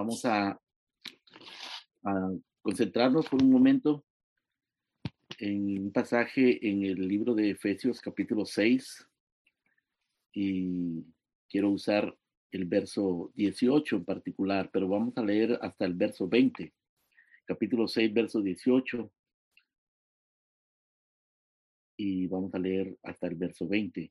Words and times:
Vamos 0.00 0.24
a, 0.24 0.58
a 2.04 2.30
concentrarnos 2.62 3.28
por 3.28 3.42
un 3.42 3.50
momento 3.50 4.02
en 5.38 5.78
un 5.78 5.92
pasaje 5.92 6.66
en 6.66 6.84
el 6.84 7.06
libro 7.06 7.34
de 7.34 7.50
Efesios 7.50 8.00
capítulo 8.00 8.46
6 8.46 9.06
y 10.32 11.04
quiero 11.50 11.68
usar 11.68 12.16
el 12.50 12.64
verso 12.64 13.30
18 13.34 13.96
en 13.96 14.04
particular, 14.06 14.70
pero 14.72 14.88
vamos 14.88 15.14
a 15.18 15.22
leer 15.22 15.58
hasta 15.60 15.84
el 15.84 15.92
verso 15.92 16.26
20. 16.26 16.72
Capítulo 17.44 17.86
6, 17.86 18.14
verso 18.14 18.40
18. 18.40 19.12
Y 21.98 22.26
vamos 22.26 22.54
a 22.54 22.58
leer 22.58 22.96
hasta 23.02 23.26
el 23.26 23.34
verso 23.34 23.68
20. 23.68 24.10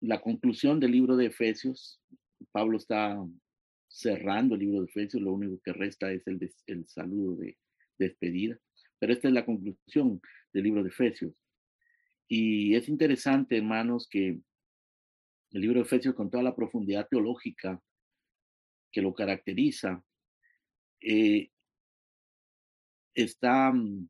la 0.00 0.20
conclusión 0.20 0.80
del 0.80 0.92
libro 0.92 1.16
de 1.16 1.26
Efesios. 1.26 2.00
Pablo 2.52 2.78
está 2.78 3.16
cerrando 3.88 4.54
el 4.54 4.60
libro 4.60 4.80
de 4.80 4.86
Efesios, 4.86 5.22
lo 5.22 5.32
único 5.32 5.60
que 5.62 5.72
resta 5.72 6.12
es 6.12 6.22
el, 6.26 6.86
saludo 6.86 7.36
de, 7.36 7.58
despedida. 7.98 8.58
Pero 8.98 9.12
esta 9.12 9.28
es 9.28 9.34
la 9.34 9.44
conclusión 9.44 10.20
del 10.52 10.64
libro 10.64 10.82
de 10.82 10.90
Efesios. 10.90 11.32
Y 12.28 12.74
es 12.74 12.88
interesante, 12.88 13.56
hermanos, 13.56 14.06
que 14.08 14.40
el 15.50 15.60
libro 15.60 15.80
de 15.80 15.86
Efesios, 15.86 16.14
con 16.14 16.30
toda 16.30 16.42
la 16.42 16.54
profundidad 16.54 17.08
teológica 17.08 17.82
que 18.92 19.02
lo 19.02 19.14
caracteriza, 19.14 20.04
eh, 21.00 21.50
está 23.14 23.72
mm, 23.72 24.08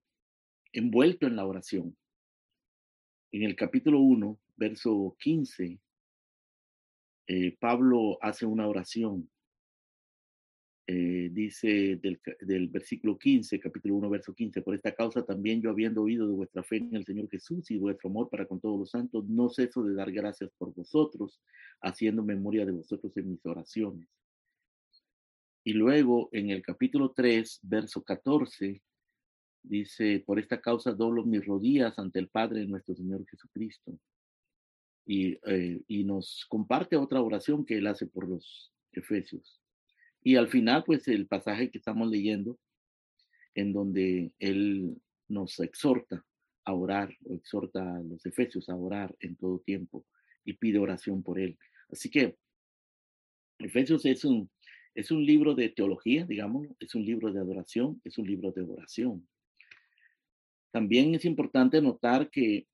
envuelto 0.72 1.26
en 1.26 1.36
la 1.36 1.46
oración. 1.46 1.96
En 3.30 3.42
el 3.42 3.54
capítulo 3.56 4.00
1, 4.00 4.38
verso 4.58 5.16
15, 5.20 5.80
eh, 7.28 7.56
Pablo 7.58 8.18
hace 8.20 8.44
una 8.44 8.66
oración. 8.66 9.30
Eh, 10.90 11.28
dice 11.30 11.96
del, 11.96 12.18
del, 12.40 12.68
versículo 12.68 13.18
15, 13.18 13.60
capítulo 13.60 13.96
1, 13.96 14.08
verso 14.08 14.34
15, 14.34 14.62
por 14.62 14.74
esta 14.74 14.94
causa 14.94 15.22
también 15.22 15.60
yo 15.60 15.68
habiendo 15.68 16.02
oído 16.02 16.26
de 16.26 16.32
vuestra 16.32 16.62
fe 16.62 16.78
en 16.78 16.96
el 16.96 17.04
Señor 17.04 17.28
Jesús 17.28 17.70
y 17.70 17.76
vuestro 17.76 18.08
amor 18.08 18.30
para 18.30 18.46
con 18.46 18.58
todos 18.58 18.78
los 18.78 18.90
santos, 18.90 19.28
no 19.28 19.50
ceso 19.50 19.84
de 19.84 19.94
dar 19.94 20.10
gracias 20.10 20.50
por 20.56 20.72
vosotros, 20.74 21.42
haciendo 21.82 22.24
memoria 22.24 22.64
de 22.64 22.72
vosotros 22.72 23.14
en 23.18 23.30
mis 23.30 23.44
oraciones. 23.44 24.08
Y 25.62 25.74
luego 25.74 26.30
en 26.32 26.48
el 26.48 26.62
capítulo 26.62 27.12
3, 27.12 27.60
verso 27.64 28.02
14, 28.02 28.82
dice, 29.62 30.24
por 30.26 30.38
esta 30.38 30.58
causa 30.58 30.92
doblo 30.92 31.22
mis 31.26 31.44
rodillas 31.44 31.98
ante 31.98 32.18
el 32.18 32.28
Padre 32.28 32.60
de 32.60 32.66
nuestro 32.66 32.94
Señor 32.94 33.26
Jesucristo 33.28 33.98
eh, 35.10 35.80
y, 35.88 36.04
nos 36.04 36.44
comparte 36.48 36.96
otra 36.96 37.22
oración 37.22 37.64
que 37.64 37.78
él 37.78 37.86
hace 37.86 38.06
por 38.06 38.28
los 38.28 38.72
efesios. 38.92 39.58
Y 40.22 40.36
al 40.36 40.48
final, 40.48 40.84
pues 40.84 41.08
el 41.08 41.26
pasaje 41.26 41.70
que 41.70 41.78
estamos 41.78 42.10
leyendo, 42.10 42.58
en 43.54 43.72
donde 43.72 44.32
él 44.38 45.00
nos 45.26 45.58
exhorta 45.60 46.24
a 46.64 46.74
orar, 46.74 47.16
o 47.24 47.34
exhorta 47.34 47.96
a 47.96 48.02
los 48.02 48.26
efesios 48.26 48.68
a 48.68 48.76
orar 48.76 49.16
en 49.20 49.36
todo 49.36 49.60
tiempo 49.60 50.04
y 50.44 50.52
pide 50.52 50.78
oración 50.78 51.22
por 51.22 51.38
él. 51.38 51.58
Así 51.90 52.10
que 52.10 52.36
Efesios 53.58 54.04
es 54.04 54.24
un, 54.26 54.50
es 54.94 55.10
un 55.10 55.24
libro 55.24 55.54
de 55.54 55.70
teología, 55.70 56.26
digamos, 56.26 56.68
es 56.80 56.94
un 56.94 57.04
libro 57.04 57.32
de 57.32 57.40
adoración, 57.40 58.00
es 58.04 58.18
un 58.18 58.26
libro 58.26 58.52
de 58.52 58.62
oración. 58.62 59.26
También 60.70 61.14
es 61.14 61.24
importante 61.24 61.80
notar 61.80 62.30
que 62.30 62.66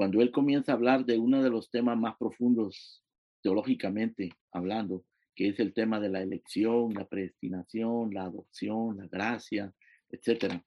cuando 0.00 0.22
él 0.22 0.32
comienza 0.32 0.72
a 0.72 0.76
hablar 0.76 1.04
de 1.04 1.18
uno 1.18 1.42
de 1.42 1.50
los 1.50 1.70
temas 1.70 1.98
más 1.98 2.16
profundos 2.16 3.04
teológicamente 3.42 4.30
hablando, 4.50 5.04
que 5.34 5.48
es 5.48 5.60
el 5.60 5.74
tema 5.74 6.00
de 6.00 6.08
la 6.08 6.22
elección, 6.22 6.94
la 6.94 7.06
predestinación, 7.06 8.14
la 8.14 8.22
adopción, 8.22 8.96
la 8.96 9.06
gracia, 9.08 9.74
etcétera, 10.08 10.64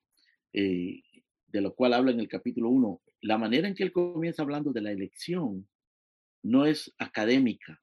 eh, 0.53 1.01
de 1.47 1.61
lo 1.61 1.73
cual 1.73 1.93
habla 1.93 2.11
en 2.11 2.19
el 2.19 2.27
capítulo 2.27 2.69
1, 2.69 3.01
la 3.21 3.39
manera 3.39 3.67
en 3.67 3.73
que 3.73 3.81
él 3.81 3.91
comienza 3.91 4.43
hablando 4.43 4.71
de 4.71 4.81
la 4.81 4.91
elección 4.91 5.67
no 6.43 6.67
es 6.67 6.93
académica. 6.99 7.81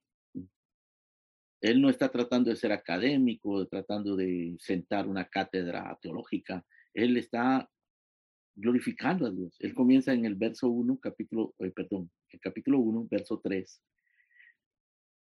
Él 1.61 1.83
no 1.83 1.91
está 1.91 2.13
tratando 2.13 2.51
de 2.51 2.57
ser 2.57 2.71
académico, 2.71 3.67
tratando 3.67 4.15
de 4.15 4.55
sentar 4.61 5.09
una 5.09 5.25
cátedra 5.25 5.99
teológica. 6.01 6.65
Él 6.95 7.17
está 7.17 7.69
glorificando 8.61 9.27
a 9.27 9.31
Dios. 9.31 9.57
Él 9.59 9.75
comienza 9.75 10.13
en 10.13 10.25
el 10.25 10.35
verso 10.35 10.69
1, 10.69 10.99
capítulo, 10.99 11.55
eh, 11.59 11.71
perdón, 11.71 12.11
el 12.29 12.41
capítulo 12.41 12.79
1, 12.79 13.09
verso 13.11 13.41
3. 13.43 13.83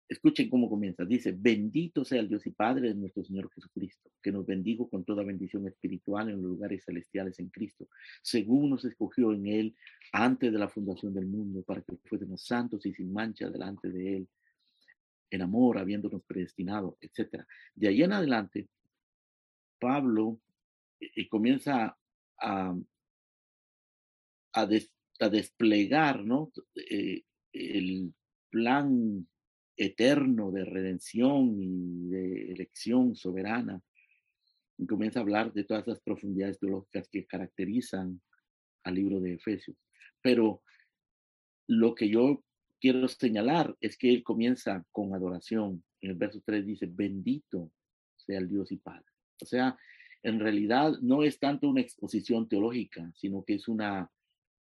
Escuchen 0.09 0.49
cómo 0.49 0.71
comienza. 0.71 1.05
Dice, 1.05 1.35
bendito 1.37 2.05
sea 2.05 2.21
el 2.21 2.29
Dios 2.29 2.47
y 2.47 2.53
Padre 2.53 2.89
de 2.89 2.95
nuestro 2.95 3.25
Señor 3.25 3.51
Jesucristo, 3.53 4.11
que 4.23 4.31
nos 4.31 4.47
bendijo 4.47 4.89
con 4.89 5.05
toda 5.05 5.25
bendición 5.25 5.67
espiritual 5.67 6.29
en 6.29 6.41
los 6.41 6.53
lugares 6.53 6.85
celestiales 6.85 7.41
en 7.41 7.49
Cristo, 7.49 7.89
según 8.23 8.71
nos 8.71 8.85
escogió 8.85 9.33
en 9.33 9.47
Él 9.49 9.77
antes 10.13 10.53
de 10.53 10.59
la 10.59 10.69
fundación 10.69 11.13
del 11.13 11.27
mundo, 11.27 11.63
para 11.63 11.83
que 11.83 11.97
fuésemos 12.05 12.47
santos 12.47 12.87
y 12.87 12.95
sin 12.95 13.13
mancha 13.13 13.51
delante 13.51 13.91
de 13.91 14.19
Él, 14.19 14.29
en 15.29 15.43
amor, 15.43 15.79
habiéndonos 15.79 16.23
predestinado, 16.23 16.97
etc. 17.01 17.43
De 17.75 17.89
ahí 17.89 18.05
en 18.05 18.13
adelante, 18.13 18.69
Pablo 19.81 20.39
eh, 21.01 21.11
eh, 21.17 21.29
comienza 21.29 21.99
a, 22.41 22.77
a, 24.57 25.29
desplegar 25.29 26.25
¿no? 26.25 26.53
Eh, 26.75 27.23
el 27.53 28.13
plan 28.51 29.27
eterno 29.77 30.51
de 30.51 30.65
redención 30.65 31.61
y 31.61 32.09
de 32.09 32.53
elección 32.53 33.15
soberana. 33.15 33.83
Y 34.79 34.87
comienza 34.87 35.21
a 35.21 35.23
hablar 35.23 35.53
de 35.53 35.65
todas 35.65 35.87
esas 35.87 36.01
profundidades 36.01 36.59
teológicas 36.59 37.09
que 37.09 37.27
caracterizan 37.27 38.21
al 38.85 38.95
libro 38.95 39.21
de 39.21 39.35
Efesios. 39.35 39.77
Pero 40.23 40.63
lo 41.67 41.95
que 41.95 42.09
yo 42.09 42.45
quiero 42.81 43.09
señalar 43.09 43.77
es 43.81 43.97
que 43.97 44.11
él 44.11 44.23
comienza 44.23 44.85
con 44.93 45.15
adoración. 45.15 45.83
En 46.01 46.11
el 46.11 46.17
verso 46.17 46.43
3 46.45 46.67
dice, 46.67 46.87
bendito 46.91 47.73
sea 48.17 48.39
el 48.39 48.49
Dios 48.49 48.71
y 48.73 48.77
Padre. 48.77 49.07
O 49.43 49.47
sea, 49.47 49.77
en 50.23 50.41
realidad 50.41 50.99
no 51.01 51.23
es 51.23 51.39
tanto 51.39 51.69
una 51.69 51.81
exposición 51.81 52.49
teológica, 52.49 53.13
sino 53.15 53.45
que 53.45 53.55
es 53.55 53.69
una 53.69 54.11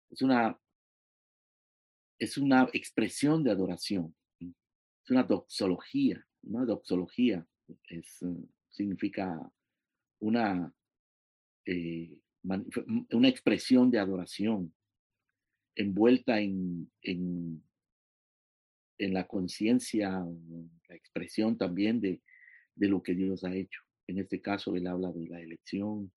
es 0.10 0.22
una, 0.22 0.60
es 2.20 2.38
una 2.38 2.70
expresión 2.74 3.44
de 3.44 3.52
adoración, 3.52 4.16
es 4.40 5.10
una 5.10 5.24
doxología, 5.24 6.26
una 6.44 6.66
doxología 6.66 7.46
eh, 7.90 8.02
significa 8.70 9.52
una, 10.20 10.74
eh, 11.66 12.20
una 12.44 13.28
expresión 13.28 13.92
de 13.92 14.00
adoración 14.00 14.74
envuelta 15.76 16.40
en, 16.40 16.92
en, 17.02 17.64
en 18.98 19.14
la 19.14 19.28
conciencia, 19.28 20.10
la 20.90 20.96
expresión 20.96 21.58
también 21.58 22.02
de, 22.02 22.22
de 22.76 22.88
lo 22.88 23.02
que 23.02 23.14
Dios 23.14 23.44
ha 23.44 23.56
hecho. 23.56 23.82
En 24.08 24.18
este 24.18 24.42
caso, 24.42 24.76
él 24.76 24.88
habla 24.88 25.12
de 25.12 25.28
la 25.28 25.40
elección, 25.40 26.12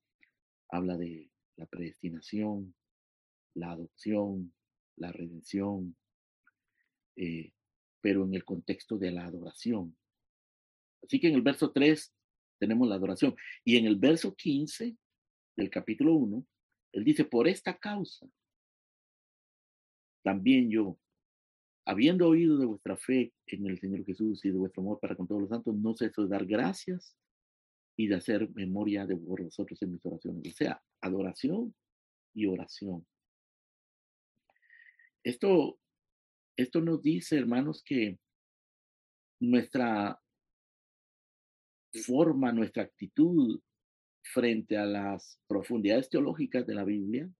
habla 0.70 0.96
de 0.96 1.30
la 1.56 1.66
predestinación, 1.66 2.74
la 3.54 3.72
adopción, 3.72 4.52
la 4.96 5.12
redención, 5.12 5.96
eh, 7.16 7.52
pero 8.00 8.24
en 8.24 8.34
el 8.34 8.44
contexto 8.44 8.98
de 8.98 9.10
la 9.10 9.26
adoración. 9.26 9.96
Así 11.02 11.20
que 11.20 11.28
en 11.28 11.34
el 11.34 11.42
verso 11.42 11.72
3 11.72 12.12
tenemos 12.58 12.88
la 12.88 12.96
adoración. 12.96 13.34
Y 13.64 13.76
en 13.76 13.86
el 13.86 13.96
verso 13.96 14.34
15 14.34 14.96
del 15.56 15.70
capítulo 15.70 16.14
1, 16.14 16.46
él 16.92 17.04
dice, 17.04 17.24
por 17.24 17.48
esta 17.48 17.78
causa, 17.78 18.26
también 20.22 20.70
yo, 20.70 20.98
habiendo 21.84 22.28
oído 22.28 22.58
de 22.58 22.66
vuestra 22.66 22.96
fe 22.96 23.32
en 23.46 23.66
el 23.66 23.78
Señor 23.80 24.04
Jesús 24.04 24.44
y 24.44 24.50
de 24.50 24.58
vuestro 24.58 24.82
amor 24.82 25.00
para 25.00 25.16
con 25.16 25.26
todos 25.26 25.40
los 25.40 25.50
santos, 25.50 25.74
no 25.74 25.96
ceso 25.96 26.22
de 26.22 26.28
dar 26.28 26.46
gracias 26.46 27.16
y 27.96 28.06
de 28.06 28.14
hacer 28.14 28.48
memoria 28.54 29.06
de 29.06 29.14
vosotros 29.14 29.80
en 29.82 29.92
mis 29.92 30.06
oraciones. 30.06 30.52
O 30.52 30.56
sea, 30.56 30.82
adoración 31.00 31.74
y 32.34 32.46
oración. 32.46 33.04
Esto, 35.24 35.78
esto 36.56 36.80
nos 36.80 37.02
dice, 37.02 37.38
hermanos, 37.38 37.82
que 37.84 38.18
nuestra 39.40 40.20
forma, 42.06 42.52
nuestra 42.52 42.84
actitud 42.84 43.60
frente 44.22 44.76
a 44.76 44.86
las 44.86 45.40
profundidades 45.46 46.08
teológicas 46.08 46.66
de 46.66 46.74
la 46.74 46.84
Biblia, 46.84 47.30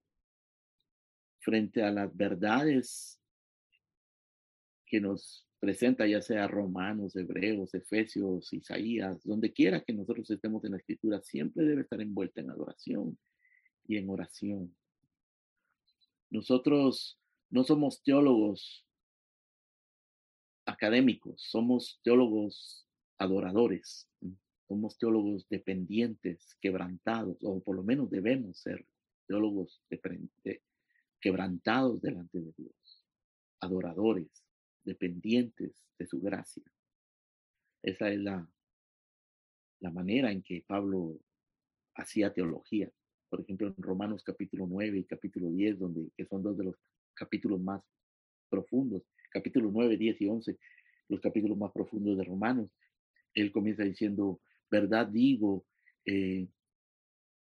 frente 1.40 1.82
a 1.82 1.90
las 1.90 2.14
verdades 2.16 3.20
que 4.86 5.00
nos 5.00 5.46
presenta, 5.58 6.06
ya 6.06 6.20
sea 6.20 6.48
Romanos, 6.48 7.16
Hebreos, 7.16 7.74
Efesios, 7.74 8.52
Isaías, 8.52 9.22
donde 9.24 9.52
quiera 9.52 9.82
que 9.82 9.92
nosotros 9.92 10.30
estemos 10.30 10.64
en 10.64 10.72
la 10.72 10.78
escritura, 10.78 11.22
siempre 11.22 11.64
debe 11.64 11.82
estar 11.82 12.00
envuelta 12.00 12.40
en 12.40 12.50
adoración 12.50 13.18
y 13.86 13.96
en 13.96 14.10
oración. 14.10 14.76
Nosotros 16.30 17.21
no 17.52 17.64
somos 17.64 18.02
teólogos 18.02 18.86
académicos, 20.64 21.42
somos 21.42 22.00
teólogos 22.02 22.88
adoradores, 23.18 24.08
somos 24.66 24.96
teólogos 24.96 25.46
dependientes, 25.50 26.56
quebrantados, 26.62 27.36
o 27.42 27.62
por 27.62 27.76
lo 27.76 27.82
menos 27.82 28.10
debemos 28.10 28.58
ser 28.58 28.86
teólogos 29.26 29.82
quebrantados 31.20 32.00
delante 32.00 32.40
de 32.40 32.54
Dios, 32.56 33.04
adoradores, 33.60 34.30
dependientes 34.82 35.84
de 35.98 36.06
su 36.06 36.22
gracia. 36.22 36.64
Esa 37.82 38.08
es 38.08 38.18
la, 38.18 38.48
la 39.80 39.90
manera 39.90 40.32
en 40.32 40.42
que 40.42 40.64
Pablo 40.66 41.20
hacía 41.96 42.32
teología. 42.32 42.90
Por 43.28 43.42
ejemplo, 43.42 43.68
en 43.68 43.82
Romanos 43.82 44.22
capítulo 44.22 44.66
9 44.66 45.00
y 45.00 45.04
capítulo 45.04 45.50
10, 45.50 45.78
donde, 45.78 46.10
que 46.16 46.24
son 46.24 46.42
dos 46.42 46.56
de 46.56 46.64
los 46.64 46.76
capítulos 47.14 47.60
más 47.60 47.82
profundos, 48.48 49.02
capítulo 49.30 49.70
9, 49.72 49.96
10 49.96 50.20
y 50.20 50.26
11, 50.26 50.58
los 51.08 51.20
capítulos 51.20 51.56
más 51.56 51.72
profundos 51.72 52.16
de 52.16 52.24
Romanos, 52.24 52.70
él 53.34 53.50
comienza 53.50 53.84
diciendo, 53.84 54.40
verdad 54.70 55.06
digo, 55.06 55.64
eh, 56.04 56.46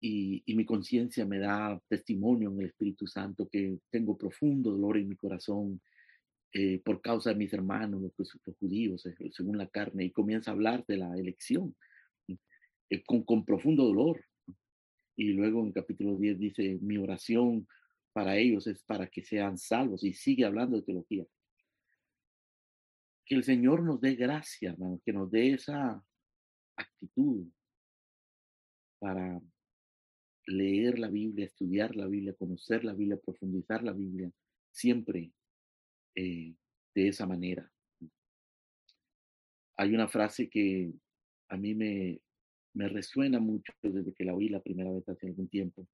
y, 0.01 0.43
y, 0.45 0.55
mi 0.55 0.65
conciencia 0.65 1.25
me 1.25 1.39
da 1.39 1.81
testimonio 1.89 2.51
en 2.51 2.59
el 2.59 2.67
Espíritu 2.67 3.05
Santo 3.05 3.49
que 3.49 3.79
tengo 3.89 4.17
profundo 4.17 4.71
dolor 4.71 4.97
en 4.97 5.09
mi 5.09 5.15
corazón 5.15 5.81
eh, 6.51 6.79
por 6.83 7.01
causa 7.01 7.29
de 7.29 7.35
mis 7.35 7.53
hermanos, 7.53 8.01
los, 8.01 8.57
judíos, 8.59 9.05
eh, 9.05 9.15
según 9.31 9.57
la 9.57 9.67
carne, 9.67 10.05
y 10.05 10.11
comienza 10.11 10.49
a 10.49 10.53
hablar 10.55 10.83
de 10.87 10.97
la 10.97 11.15
elección 11.15 11.75
con, 13.05 13.23
con 13.23 13.45
profundo 13.45 13.85
dolor. 13.85 14.23
Y 15.15 15.33
luego 15.33 15.63
en 15.63 15.73
capítulo 15.73 16.15
10 16.15 16.39
dice, 16.39 16.79
mi 16.81 16.97
oración 16.97 17.67
para 18.19 18.35
ellos 18.35 18.67
es 18.67 18.83
para 18.83 19.07
que 19.07 19.23
sean 19.23 19.57
salvos, 19.57 20.03
y 20.03 20.13
sigue 20.13 20.43
hablando 20.43 20.75
de 20.75 20.83
teología 20.83 21.25
que 23.25 23.35
el 23.35 23.45
Señor 23.45 23.81
nos 23.81 24.01
dé 24.01 24.15
gracia, 24.15 24.71
hermano, 24.71 24.99
que 25.05 25.13
nos 25.13 25.31
dé 25.31 25.53
esa 25.53 26.03
actitud 26.75 27.47
para 28.99 29.39
leer 30.47 30.99
la 30.99 31.07
Biblia, 31.07 31.45
estudiar 31.45 31.95
la 31.95 32.07
Biblia, 32.07 32.33
conocer 32.33 32.83
la 32.83 32.93
Biblia, 32.93 33.17
profundizar 33.23 33.83
la 33.83 33.93
Biblia, 33.93 34.29
siempre 34.69 35.31
eh, 36.13 36.53
de 36.93 37.07
esa 37.07 37.25
manera. 37.25 37.71
Hay 39.77 39.95
una 39.95 40.09
frase 40.09 40.49
que 40.49 40.91
a 41.47 41.55
mí 41.55 41.73
me, 41.73 42.19
me 42.73 42.89
resuena 42.89 43.39
mucho 43.39 43.71
desde 43.81 44.13
que 44.13 44.25
la 44.25 44.33
oí 44.33 44.49
la 44.49 44.61
primera 44.61 44.91
vez 44.91 45.07
hace 45.07 45.27
algún 45.27 45.47
tiempo. 45.47 45.87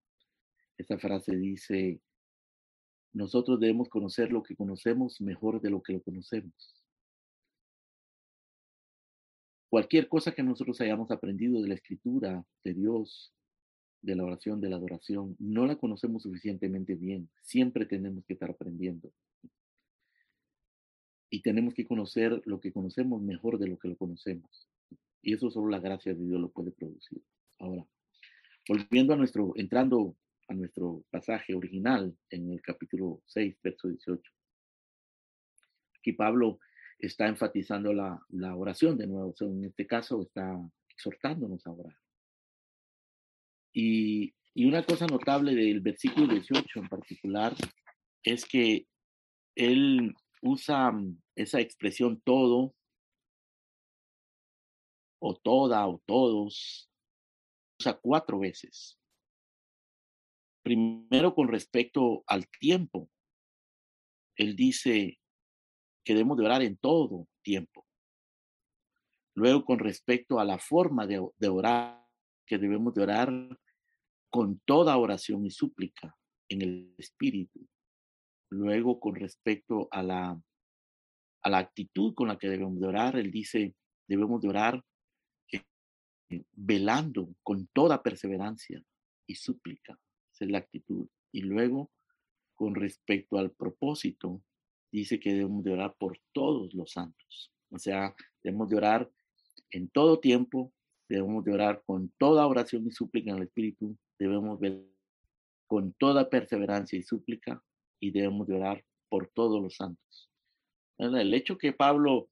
Esa 0.77 0.97
frase 0.97 1.35
dice, 1.35 2.01
nosotros 3.15 3.61
debemos 3.61 3.87
conocer 3.87 4.29
lo 4.33 4.43
que 4.43 4.57
conocemos 4.57 5.21
mejor 5.21 5.61
de 5.61 5.69
lo 5.69 5.81
que 5.81 5.93
lo 5.93 6.01
conocemos. 6.01 6.53
Cualquier 9.69 10.09
cosa 10.09 10.33
que 10.33 10.43
nosotros 10.43 10.81
hayamos 10.81 11.09
aprendido 11.11 11.61
de 11.61 11.69
la 11.69 11.75
escritura, 11.75 12.45
de 12.65 12.73
Dios, 12.73 13.33
de 14.01 14.15
la 14.15 14.25
oración, 14.25 14.59
de 14.59 14.69
la 14.69 14.75
adoración, 14.75 15.37
no 15.39 15.65
la 15.65 15.77
conocemos 15.77 16.23
suficientemente 16.23 16.95
bien. 16.95 17.29
Siempre 17.41 17.85
tenemos 17.85 18.25
que 18.25 18.33
estar 18.33 18.51
aprendiendo. 18.51 19.09
Y 21.29 21.41
tenemos 21.41 21.73
que 21.73 21.87
conocer 21.87 22.41
lo 22.45 22.59
que 22.59 22.73
conocemos 22.73 23.21
mejor 23.21 23.59
de 23.59 23.69
lo 23.69 23.79
que 23.79 23.87
lo 23.87 23.95
conocemos. 23.95 24.67
Y 25.21 25.33
eso 25.33 25.49
solo 25.49 25.69
la 25.69 25.79
gracia 25.79 26.13
de 26.13 26.21
Dios 26.21 26.41
lo 26.41 26.51
puede 26.51 26.71
producir. 26.71 27.23
Ahora, 27.59 27.87
volviendo 28.67 29.13
a 29.13 29.17
nuestro, 29.17 29.53
entrando 29.55 30.17
a 30.47 30.53
nuestro 30.53 31.03
pasaje 31.09 31.55
original 31.55 32.15
en 32.29 32.51
el 32.51 32.61
capítulo 32.61 33.21
6, 33.25 33.57
verso 33.63 33.87
18. 33.87 34.31
Aquí 35.97 36.13
Pablo 36.13 36.59
está 36.99 37.27
enfatizando 37.27 37.93
la, 37.93 38.19
la 38.29 38.55
oración 38.55 38.97
de 38.97 39.07
nuevo. 39.07 39.33
en 39.39 39.65
este 39.65 39.87
caso 39.87 40.21
está 40.21 40.57
exhortándonos 40.89 41.65
a 41.65 41.71
orar. 41.71 41.97
Y, 43.73 44.33
y, 44.53 44.65
una 44.65 44.83
cosa 44.83 45.05
notable 45.05 45.53
del 45.53 45.81
versículo 45.81 46.27
18 46.27 46.79
en 46.79 46.87
particular 46.87 47.53
es 48.23 48.45
que 48.45 48.87
él 49.55 50.13
usa 50.41 50.91
mm, 50.91 51.21
esa 51.35 51.59
expresión 51.59 52.21
todo 52.21 52.73
o 55.19 55.35
toda 55.35 55.85
o 55.87 56.01
todos, 56.05 56.89
usa 57.79 57.99
cuatro 58.01 58.39
veces. 58.39 58.97
Primero 60.65 61.35
con 61.35 61.47
respecto 61.47 62.23
al 62.25 62.47
tiempo. 62.49 63.07
Él 64.35 64.55
dice, 64.55 65.19
que 66.03 66.13
debemos 66.13 66.37
de 66.37 66.45
orar 66.45 66.63
en 66.63 66.75
todo 66.77 67.27
tiempo. 67.43 67.85
Luego, 69.35 69.63
con 69.63 69.77
respecto 69.77 70.39
a 70.39 70.43
la 70.43 70.57
forma 70.57 71.05
de, 71.05 71.19
orar, 71.49 72.03
que 72.47 72.57
debemos 72.57 72.95
de 72.95 73.03
orar 73.03 73.59
con 74.31 74.59
toda 74.65 74.97
oración 74.97 75.45
y 75.45 75.51
súplica 75.51 76.15
en 76.49 76.63
el 76.63 76.95
Espíritu. 76.97 77.67
Luego, 78.49 78.99
con 78.99 79.15
respecto 79.15 79.87
a 79.91 80.01
la, 80.01 80.41
a 81.43 81.49
la 81.49 81.57
actitud 81.59 82.15
con 82.15 82.27
la 82.27 82.39
que 82.39 82.49
debemos 82.49 82.79
de 82.79 82.87
orar, 82.87 83.17
él 83.17 83.29
dice, 83.29 83.75
debemos 84.07 84.41
de 84.41 84.49
orar 84.49 84.83
eh, 85.51 86.43
velando 86.53 87.35
con 87.43 87.67
toda 87.67 88.01
perseverancia 88.01 88.81
y 89.27 89.35
súplica. 89.35 89.99
Es 90.39 90.49
la 90.49 90.59
actitud. 90.59 91.07
Y 91.31 91.41
luego, 91.41 91.91
con 92.55 92.75
respecto 92.75 93.37
al 93.37 93.51
propósito, 93.51 94.41
dice 94.91 95.19
que 95.19 95.33
debemos 95.33 95.63
de 95.63 95.73
orar 95.73 95.95
por 95.97 96.19
todos 96.31 96.73
los 96.73 96.91
santos. 96.91 97.51
O 97.69 97.79
sea, 97.79 98.15
debemos 98.43 98.69
de 98.69 98.77
orar 98.77 99.11
en 99.71 99.89
todo 99.89 100.19
tiempo, 100.19 100.73
debemos 101.09 101.43
de 101.43 101.53
orar 101.53 101.83
con 101.85 102.09
toda 102.17 102.47
oración 102.47 102.87
y 102.87 102.91
súplica 102.91 103.31
en 103.31 103.37
el 103.37 103.43
Espíritu, 103.43 103.97
debemos 104.17 104.59
ver 104.59 104.85
con 105.67 105.93
toda 105.93 106.29
perseverancia 106.29 106.97
y 106.97 107.03
súplica 107.03 107.61
y 107.99 108.11
debemos 108.11 108.47
de 108.47 108.55
orar 108.55 108.85
por 109.09 109.27
todos 109.27 109.61
los 109.61 109.75
santos. 109.75 110.31
El 110.97 111.33
hecho 111.33 111.57
que 111.57 111.73
Pablo 111.73 112.29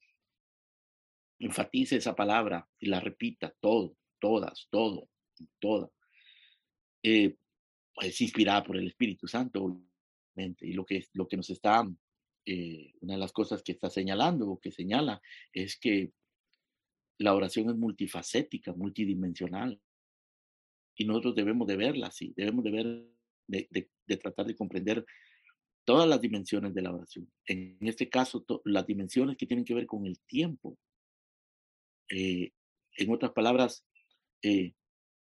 enfatice 1.40 1.98
esa 1.98 2.16
palabra 2.16 2.68
y 2.80 2.88
la 2.88 3.00
repita, 3.00 3.54
todo, 3.60 3.98
todas, 4.20 4.68
todo, 4.70 5.10
toda, 5.60 5.90
eh, 7.04 7.36
es 8.02 8.22
inspirada 8.22 8.64
por 8.64 8.78
el 8.78 8.88
Espíritu 8.88 9.28
Santo, 9.28 9.82
y 10.36 10.74
lo 10.74 10.86
que, 10.86 11.06
lo 11.14 11.28
que 11.28 11.38
nos 11.38 11.50
está 11.50 11.88
eh, 12.46 12.94
una 13.00 13.14
de 13.14 13.20
las 13.20 13.32
cosas 13.32 13.64
que 13.64 13.72
está 13.72 13.90
señalando 13.90 14.50
o 14.50 14.60
que 14.60 14.72
señala 14.72 15.22
es 15.54 15.78
que 15.78 16.12
la 17.20 17.34
oración 17.34 17.70
es 17.70 17.76
multifacética, 17.76 18.74
multidimensional. 18.74 19.80
Y 20.96 21.06
nosotros 21.06 21.36
debemos 21.36 21.68
de 21.68 21.78
verla 21.78 22.08
así, 22.08 22.34
debemos 22.36 22.64
de 22.66 22.72
ver, 22.72 23.06
de, 23.48 24.18
tratar 24.18 24.46
de 24.46 24.56
comprender 24.56 25.06
todas 25.86 26.08
las 26.08 26.20
dimensiones 26.20 26.74
de 26.74 26.82
la 26.82 26.94
oración. 26.94 27.32
En 27.46 27.78
este 27.82 28.10
caso, 28.10 28.46
las 28.66 28.86
dimensiones 28.86 29.38
que 29.38 29.48
tienen 29.48 29.66
que 29.66 29.74
ver 29.74 29.86
con 29.86 30.06
el 30.06 30.20
tiempo. 30.22 30.78
Eh, 32.10 32.52
en 32.98 33.12
otras 33.12 33.32
palabras, 33.32 33.86
eh, 34.42 34.74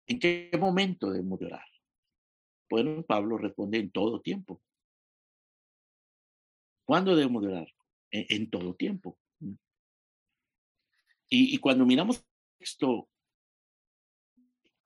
¿en 0.07 0.19
qué 0.19 0.49
momento 0.59 1.11
debemos 1.11 1.39
de 1.39 1.45
orar? 1.45 1.70
Bueno, 2.71 3.03
Pablo 3.03 3.37
responde 3.37 3.79
en 3.79 3.91
todo 3.91 4.21
tiempo. 4.21 4.61
¿Cuándo 6.85 7.17
debemos 7.17 7.41
de 7.43 7.49
orar? 7.49 7.67
En, 8.11 8.49
todo 8.49 8.75
tiempo. 8.75 9.19
Y, 11.27 11.57
cuando 11.57 11.85
miramos 11.85 12.25
esto, 12.59 13.09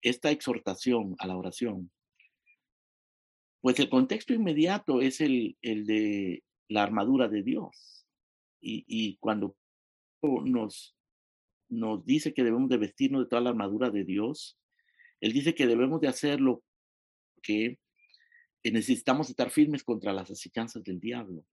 esta 0.01 0.31
exhortación 0.31 1.15
a 1.19 1.27
la 1.27 1.37
oración, 1.37 1.91
pues 3.61 3.79
el 3.79 3.89
contexto 3.89 4.33
inmediato 4.33 5.01
es 5.01 5.21
el, 5.21 5.55
de 5.61 6.43
la 6.67 6.81
armadura 6.81 7.27
de 7.27 7.43
Dios. 7.43 8.07
Y, 8.59 9.17
cuando 9.17 9.55
nos, 10.23 10.95
dice 12.03 12.33
que 12.33 12.43
debemos 12.43 12.67
de 12.67 12.77
vestirnos 12.77 13.25
de 13.25 13.29
toda 13.29 13.43
la 13.43 13.51
armadura 13.51 13.91
de 13.91 14.03
Dios, 14.05 14.57
Él 15.21 15.33
dice 15.33 15.53
que 15.53 15.67
debemos 15.67 16.01
de 16.01 16.07
hacerlo 16.07 16.63
que 17.45 17.79
necesitamos 18.63 19.29
estar 19.29 19.51
firmes 19.51 19.83
contra 19.83 20.11
las 20.11 20.31
acechanzas 20.31 20.83
del 20.83 20.99
diablo. 20.99 21.45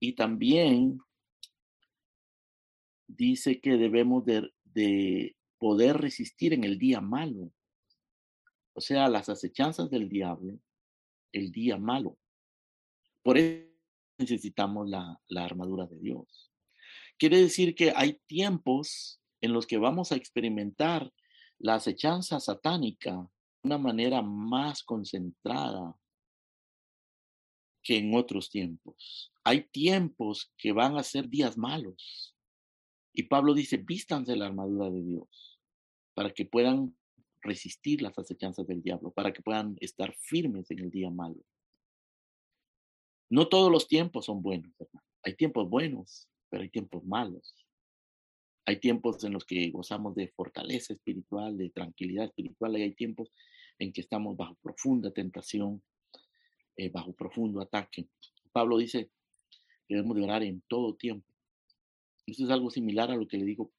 Y 0.00 0.14
también 0.14 0.98
dice 3.06 3.60
que 3.60 3.76
debemos 3.76 4.24
de, 4.24 5.34
poder 5.58 5.96
resistir 5.96 6.52
en 6.52 6.62
el 6.62 6.78
día 6.78 7.00
malo. 7.00 7.52
o 8.74 8.80
sea, 8.80 9.08
las 9.08 9.28
acechanzas 9.28 9.90
del 9.90 10.08
diablo, 10.08 10.60
el 11.32 11.50
día 11.50 11.76
malo. 11.78 12.16
Por 13.24 13.38
eso 13.38 13.66
necesitamos 14.18 14.88
la, 14.88 15.20
la 15.28 15.44
armadura 15.44 15.86
de 15.86 15.98
Dios. 15.98 16.52
Quiere 17.18 17.40
decir 17.40 17.74
que 17.74 17.92
hay 17.96 18.20
tiempos 18.26 19.20
en 19.40 19.52
los 19.52 19.66
que 19.66 19.78
vamos 19.78 20.12
a 20.12 20.16
experimentar 20.16 21.12
la 21.58 21.74
acechanza 21.74 22.38
satánica 22.38 23.28
una 23.62 23.78
manera 23.78 24.22
más 24.22 24.82
concentrada 24.82 25.96
que 27.82 27.96
en 27.96 28.14
otros 28.14 28.50
tiempos. 28.50 29.32
Hay 29.44 29.68
tiempos 29.68 30.52
que 30.56 30.72
van 30.72 30.96
a 30.96 31.02
ser 31.02 31.28
días 31.28 31.56
malos. 31.56 32.36
Y 33.12 33.24
Pablo 33.24 33.54
dice, 33.54 33.78
vístanse 33.78 34.36
la 34.36 34.46
armadura 34.46 34.90
de 34.90 35.02
Dios 35.02 35.58
para 36.14 36.30
que 36.30 36.44
puedan 36.44 36.96
resistir 37.42 38.02
las 38.02 38.18
acechanzas 38.18 38.66
del 38.66 38.82
diablo, 38.82 39.10
para 39.12 39.32
que 39.32 39.42
puedan 39.42 39.76
estar 39.80 40.14
firmes 40.14 40.70
en 40.70 40.80
el 40.80 40.90
día 40.90 41.10
malo. 41.10 41.40
No 43.30 43.48
todos 43.48 43.70
los 43.70 43.86
tiempos 43.86 44.26
son 44.26 44.42
buenos, 44.42 44.72
Hay 45.22 45.36
tiempos 45.36 45.68
buenos, 45.68 46.28
pero 46.48 46.62
hay 46.62 46.70
tiempos 46.70 47.04
malos. 47.04 47.54
Hay 48.68 48.80
tiempos 48.80 49.24
en 49.24 49.32
los 49.32 49.46
que 49.46 49.70
gozamos 49.70 50.14
de 50.14 50.28
fortaleza 50.28 50.92
espiritual, 50.92 51.56
de 51.56 51.70
tranquilidad 51.70 52.26
espiritual, 52.26 52.76
y 52.76 52.82
hay 52.82 52.92
tiempos 52.92 53.32
en 53.78 53.94
que 53.94 54.02
estamos 54.02 54.36
bajo 54.36 54.56
profunda 54.56 55.10
tentación, 55.10 55.82
eh, 56.76 56.90
bajo 56.90 57.14
profundo 57.14 57.62
ataque. 57.62 58.10
Pablo 58.52 58.76
dice 58.76 59.10
que 59.86 59.94
debemos 59.94 60.18
de 60.18 60.22
orar 60.22 60.42
en 60.42 60.60
todo 60.68 60.96
tiempo. 60.96 61.26
Eso 62.26 62.44
es 62.44 62.50
algo 62.50 62.68
similar 62.68 63.10
a 63.10 63.16
lo 63.16 63.26
que 63.26 63.38
le 63.38 63.46
dijo 63.46 63.72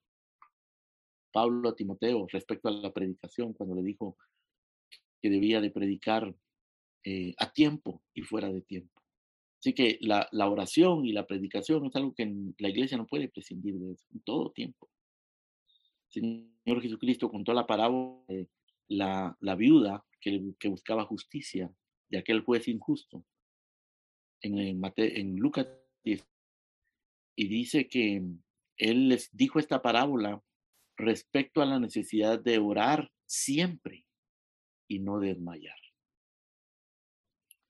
Pablo 1.31 1.69
a 1.69 1.75
Timoteo 1.75 2.25
respecto 2.27 2.67
a 2.67 2.72
la 2.72 2.91
predicación, 2.91 3.53
cuando 3.53 3.75
le 3.75 3.84
dijo 3.84 4.17
que 5.22 5.29
debía 5.29 5.62
de 5.62 5.69
predicar 5.69 6.36
eh, 7.03 7.36
a 7.38 7.53
tiempo 7.53 8.01
y 8.15 8.24
fuera 8.24 8.51
de 8.51 8.62
tiempo. 8.62 8.99
Así 9.60 9.74
que 9.74 9.98
la, 10.01 10.28
oración 10.32 11.06
y 11.06 11.12
la 11.12 11.28
predicación 11.28 11.86
es 11.86 11.96
algo 11.96 12.13
que 12.13 12.34
la 12.58 12.70
iglesia 12.70 12.98
no 12.98 13.06
puede 13.06 13.28
prescindir 13.28 13.78
de 13.78 13.92
eso, 13.92 14.06
en 14.13 14.22
todo 14.22 14.51
tiempo. 14.51 14.89
El 16.16 16.50
Señor 16.63 16.82
Jesucristo 16.82 17.30
contó 17.30 17.54
la 17.54 17.68
parábola 17.68 18.24
de 18.30 18.50
la, 18.88 19.56
viuda 19.58 20.06
que, 20.22 20.54
que, 20.58 20.70
buscaba 20.70 21.06
justicia 21.06 21.72
de 22.10 22.18
aquel 22.18 22.42
juez 22.42 22.70
injusto 22.70 23.25
en, 24.42 24.82
en 24.98 25.36
Lucas 25.36 25.68
10. 26.06 26.25
Y 27.36 27.48
dice 27.50 27.89
que 27.89 28.24
él 28.78 29.10
les 29.10 29.30
dijo 29.36 29.60
esta 29.60 29.82
parábola 29.82 30.42
respecto 30.96 31.62
a 31.62 31.66
la 31.66 31.80
necesidad 31.80 32.39
de 32.39 32.58
orar 32.60 33.12
siempre 33.25 34.06
y 34.88 35.00
no 35.00 35.20
desmayar. 35.20 35.78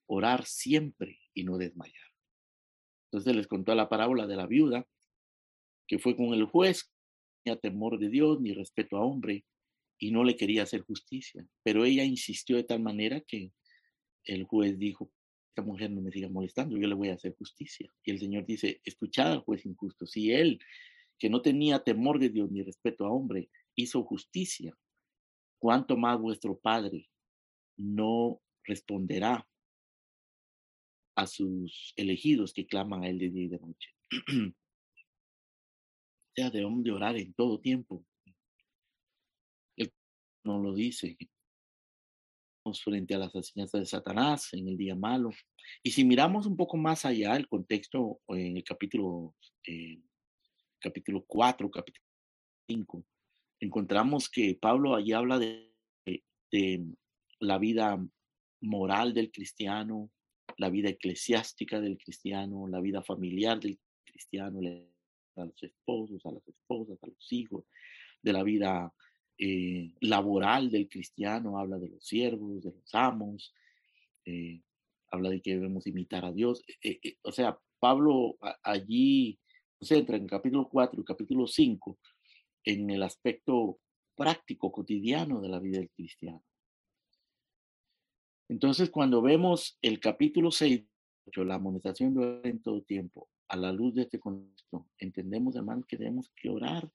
Orar 0.08 0.46
siempre 0.46 1.19
y 1.39 1.43
no 1.43 1.58
desmayar. 1.58 2.10
Entonces 3.12 3.36
les 3.36 3.48
contó 3.48 3.74
la 3.74 3.89
parábola 3.89 4.27
de 4.27 4.36
la 4.36 4.46
viuda, 4.46 4.88
que 5.88 5.98
fue 5.98 6.15
con 6.15 6.34
el 6.34 6.46
juez, 6.46 6.91
tenía 7.43 7.60
temor 7.60 7.98
de 7.98 8.10
Dios 8.10 8.39
ni 8.39 8.53
respeto 8.53 8.98
a 8.98 9.05
hombre, 9.05 9.46
y 9.98 10.12
no 10.12 10.24
le 10.24 10.36
quería 10.36 10.63
hacer 10.63 10.81
justicia. 10.81 11.46
Pero 11.63 11.86
ella 11.86 12.03
insistió 12.03 12.55
de 12.58 12.63
tal 12.63 12.81
manera 12.81 13.22
que 13.22 13.51
el 14.25 14.43
juez 14.43 14.77
dijo, 14.77 15.12
esta 15.50 15.63
mujer 15.63 15.91
no 15.91 16.01
me 16.01 16.12
siga 16.12 16.29
molestando, 16.29 16.77
yo 16.77 16.88
le 16.88 16.93
voy 16.93 17.10
a 17.10 17.15
hacer 17.15 17.36
justicia. 17.36 17.91
Y 18.03 18.12
el 18.12 18.19
Señor 18.19 18.46
dice, 18.46 18.81
escuchad 18.86 19.31
al 19.31 19.39
juez 19.39 19.65
injusto, 19.65 20.05
si 20.05 20.31
él, 20.31 20.60
que 21.17 21.29
no 21.29 21.41
tenía 21.41 21.84
temor 21.84 22.19
de 22.19 22.29
Dios 22.29 22.51
ni 22.51 22.62
respeto 22.62 23.05
a 23.05 23.12
hombre, 23.12 23.50
hizo 23.75 24.03
justicia, 24.03 24.77
¿cuánto 25.58 25.98
más 25.98 26.19
vuestro 26.19 26.60
Padre 26.60 27.10
no 27.77 28.41
responderá 28.63 29.48
a 31.19 31.27
sus 31.27 31.93
elegidos 31.97 32.53
que 32.53 32.65
claman 32.65 33.03
a 33.03 33.09
Él 33.09 33.19
de 33.19 33.29
día 33.29 33.43
y 33.43 33.47
de 33.49 33.59
noche. 33.59 33.89
o 34.47 34.53
sea, 36.33 36.49
debemos 36.49 36.81
de 36.83 36.91
orar 36.91 37.17
en 37.17 37.33
todo 37.33 37.59
tiempo. 37.59 38.05
Él 39.75 39.91
no 40.45 40.59
lo 40.59 40.73
dice. 40.73 41.17
Frente 42.83 43.15
a 43.15 43.17
las 43.17 43.33
enseñanzas 43.33 43.81
de 43.81 43.85
Satanás 43.88 44.53
en 44.53 44.67
el 44.67 44.77
día 44.77 44.95
malo. 44.95 45.31
Y 45.81 45.89
si 45.89 46.05
miramos 46.05 46.45
un 46.45 46.55
poco 46.55 46.77
más 46.77 47.03
allá 47.03 47.35
el 47.35 47.47
contexto 47.47 48.21
en 48.27 48.57
el 48.57 48.63
capítulo, 48.63 49.35
eh, 49.65 49.99
capítulo 50.79 51.25
4, 51.25 51.71
capítulo 51.71 52.05
5, 52.67 53.03
encontramos 53.59 54.29
que 54.29 54.55
Pablo 54.61 54.93
allí 54.93 55.13
habla 55.13 55.39
de, 55.39 55.73
de 56.51 56.85
la 57.39 57.57
vida 57.57 57.97
moral 58.61 59.15
del 59.15 59.31
cristiano, 59.31 60.11
la 60.58 60.70
vida 60.70 60.89
eclesiástica 60.89 61.79
del 61.79 61.98
cristiano, 61.98 62.68
la 62.68 62.82
vida 62.82 63.01
familiar 63.01 63.60
del 63.60 63.79
cristiano, 64.03 64.60
a 65.36 65.46
los 65.46 65.63
esposos, 65.63 66.25
a 66.25 66.32
las 66.32 66.48
esposas, 66.48 66.98
a 67.01 67.08
los 67.08 67.32
hijos, 67.34 67.65
de 68.22 68.34
la 68.34 68.44
vida 68.44 68.94
eh, 69.38 69.94
laboral 70.01 70.70
del 70.70 70.89
cristiano, 70.89 71.58
habla 71.58 71.77
de 71.77 71.89
los 71.89 72.06
siervos, 72.06 72.63
de 72.63 72.72
los 72.72 72.94
amos, 72.94 73.53
eh, 74.25 74.62
habla 75.12 75.29
de 75.29 75.41
que 75.41 75.56
debemos 75.56 75.88
imitar 75.88 76.25
a 76.25 76.34
Dios. 76.34 76.62
Eh, 76.84 77.18
o 77.24 77.32
sea, 77.32 77.58
Pablo 77.79 78.38
allí 78.63 79.39
se 79.79 79.98
entra 79.98 80.18
en 80.18 80.27
capítulo 80.27 80.68
4 80.70 81.01
y 81.01 81.06
capítulo 81.06 81.48
5 81.48 81.98
en 82.65 82.89
el 82.89 83.03
aspecto 83.03 83.79
práctico, 84.15 84.72
cotidiano 84.72 85.39
de 85.39 85.50
la 85.50 85.60
vida 85.60 85.77
del 85.77 85.89
cristiano. 85.89 86.44
Entonces, 88.50 88.89
cuando 88.89 89.22
vemos 89.22 89.77
el 89.84 90.00
capítulo 90.00 90.50
6, 90.50 90.84
la 91.36 91.56
amonestación 91.56 92.15
de 92.15 92.41
en 92.50 92.62
todo 92.63 92.82
tiempo, 92.82 93.29
a 93.48 93.56
la 93.56 93.72
luz 93.72 93.94
de 93.94 94.01
este 94.01 94.20
contexto, 94.20 94.88
entendemos, 94.98 95.56
hermanos, 95.56 95.86
que 95.86 95.98
debemos 95.98 96.32
orar 96.50 96.89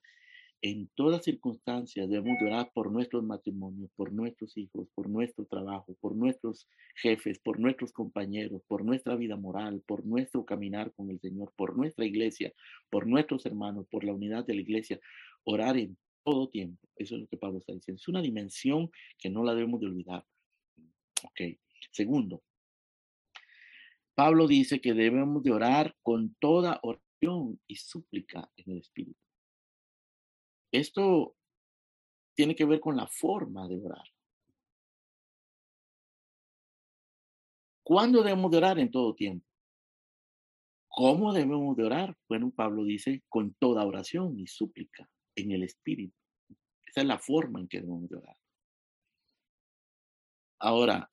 en 0.63 0.89
todas 0.97 1.23
circunstancias, 1.23 2.09
debemos 2.09 2.43
orar 2.43 2.73
por 2.75 2.91
nuestros 2.91 3.23
matrimonios, 3.23 3.89
por 3.95 4.13
nuestros 4.13 4.57
hijos, 4.57 4.89
por 4.97 5.09
nuestro 5.09 5.45
trabajo, 5.45 5.97
por 6.01 6.17
nuestros 6.17 6.69
jefes, 6.97 7.39
por 7.39 7.61
nuestros 7.61 7.93
compañeros, 7.93 8.63
por 8.67 8.85
nuestra 8.85 9.15
vida 9.15 9.37
moral, 9.37 9.81
por 9.87 10.05
nuestro 10.05 10.45
caminar 10.45 10.93
con 10.95 11.11
el 11.11 11.21
Señor, 11.21 11.53
por 11.55 11.77
nuestra 11.77 12.05
iglesia, 12.05 12.53
por 12.91 13.07
nuestros 13.07 13.47
hermanos, 13.47 13.87
por 13.91 14.03
la 14.03 14.13
unidad 14.13 14.45
de 14.45 14.55
la 14.55 14.63
iglesia. 14.63 14.99
Orar 15.45 15.77
en 15.77 15.97
todo 16.25 16.49
tiempo. 16.49 16.89
Eso 16.97 17.15
es 17.15 17.21
lo 17.21 17.27
que 17.29 17.37
Pablo 17.37 17.59
está 17.59 17.73
diciendo. 17.75 18.01
Es 18.01 18.09
una 18.09 18.23
dimensión 18.23 18.91
que 19.19 19.31
no 19.31 19.45
la 19.45 19.55
debemos 19.55 19.81
de 19.81 19.87
olvidar. 19.87 20.25
Ok. 21.25 21.59
Segundo, 21.90 22.43
Pablo 24.14 24.47
dice 24.47 24.81
que 24.81 24.95
debemos 24.95 25.43
de 25.43 25.52
orar 25.52 25.97
con 26.02 26.35
toda 26.37 26.81
oración 26.83 27.61
y 27.66 27.76
súplica 27.76 28.50
en 28.57 28.73
el 28.73 28.78
Espíritu. 28.78 29.19
Esto 30.73 31.37
tiene 32.35 32.54
que 32.54 32.64
ver 32.64 32.81
con 32.81 32.97
la 32.97 33.07
forma 33.07 33.69
de 33.69 33.78
orar. 33.78 34.04
¿Cuándo 37.85 38.23
debemos 38.23 38.50
de 38.50 38.57
orar? 38.57 38.78
En 38.78 38.90
todo 38.90 39.14
tiempo. 39.14 39.47
¿Cómo 40.88 41.33
debemos 41.33 41.76
de 41.76 41.85
orar? 41.85 42.16
Bueno, 42.28 42.50
Pablo 42.50 42.85
dice 42.85 43.23
con 43.28 43.54
toda 43.54 43.85
oración 43.85 44.38
y 44.38 44.47
súplica 44.47 45.09
en 45.37 45.50
el 45.52 45.64
Espíritu. 45.64 46.16
Esa 46.87 47.00
es 47.00 47.07
la 47.07 47.19
forma 47.19 47.61
en 47.61 47.69
que 47.69 47.81
debemos 47.81 48.09
de 48.09 48.16
orar. 48.16 48.37
Ahora, 50.61 51.11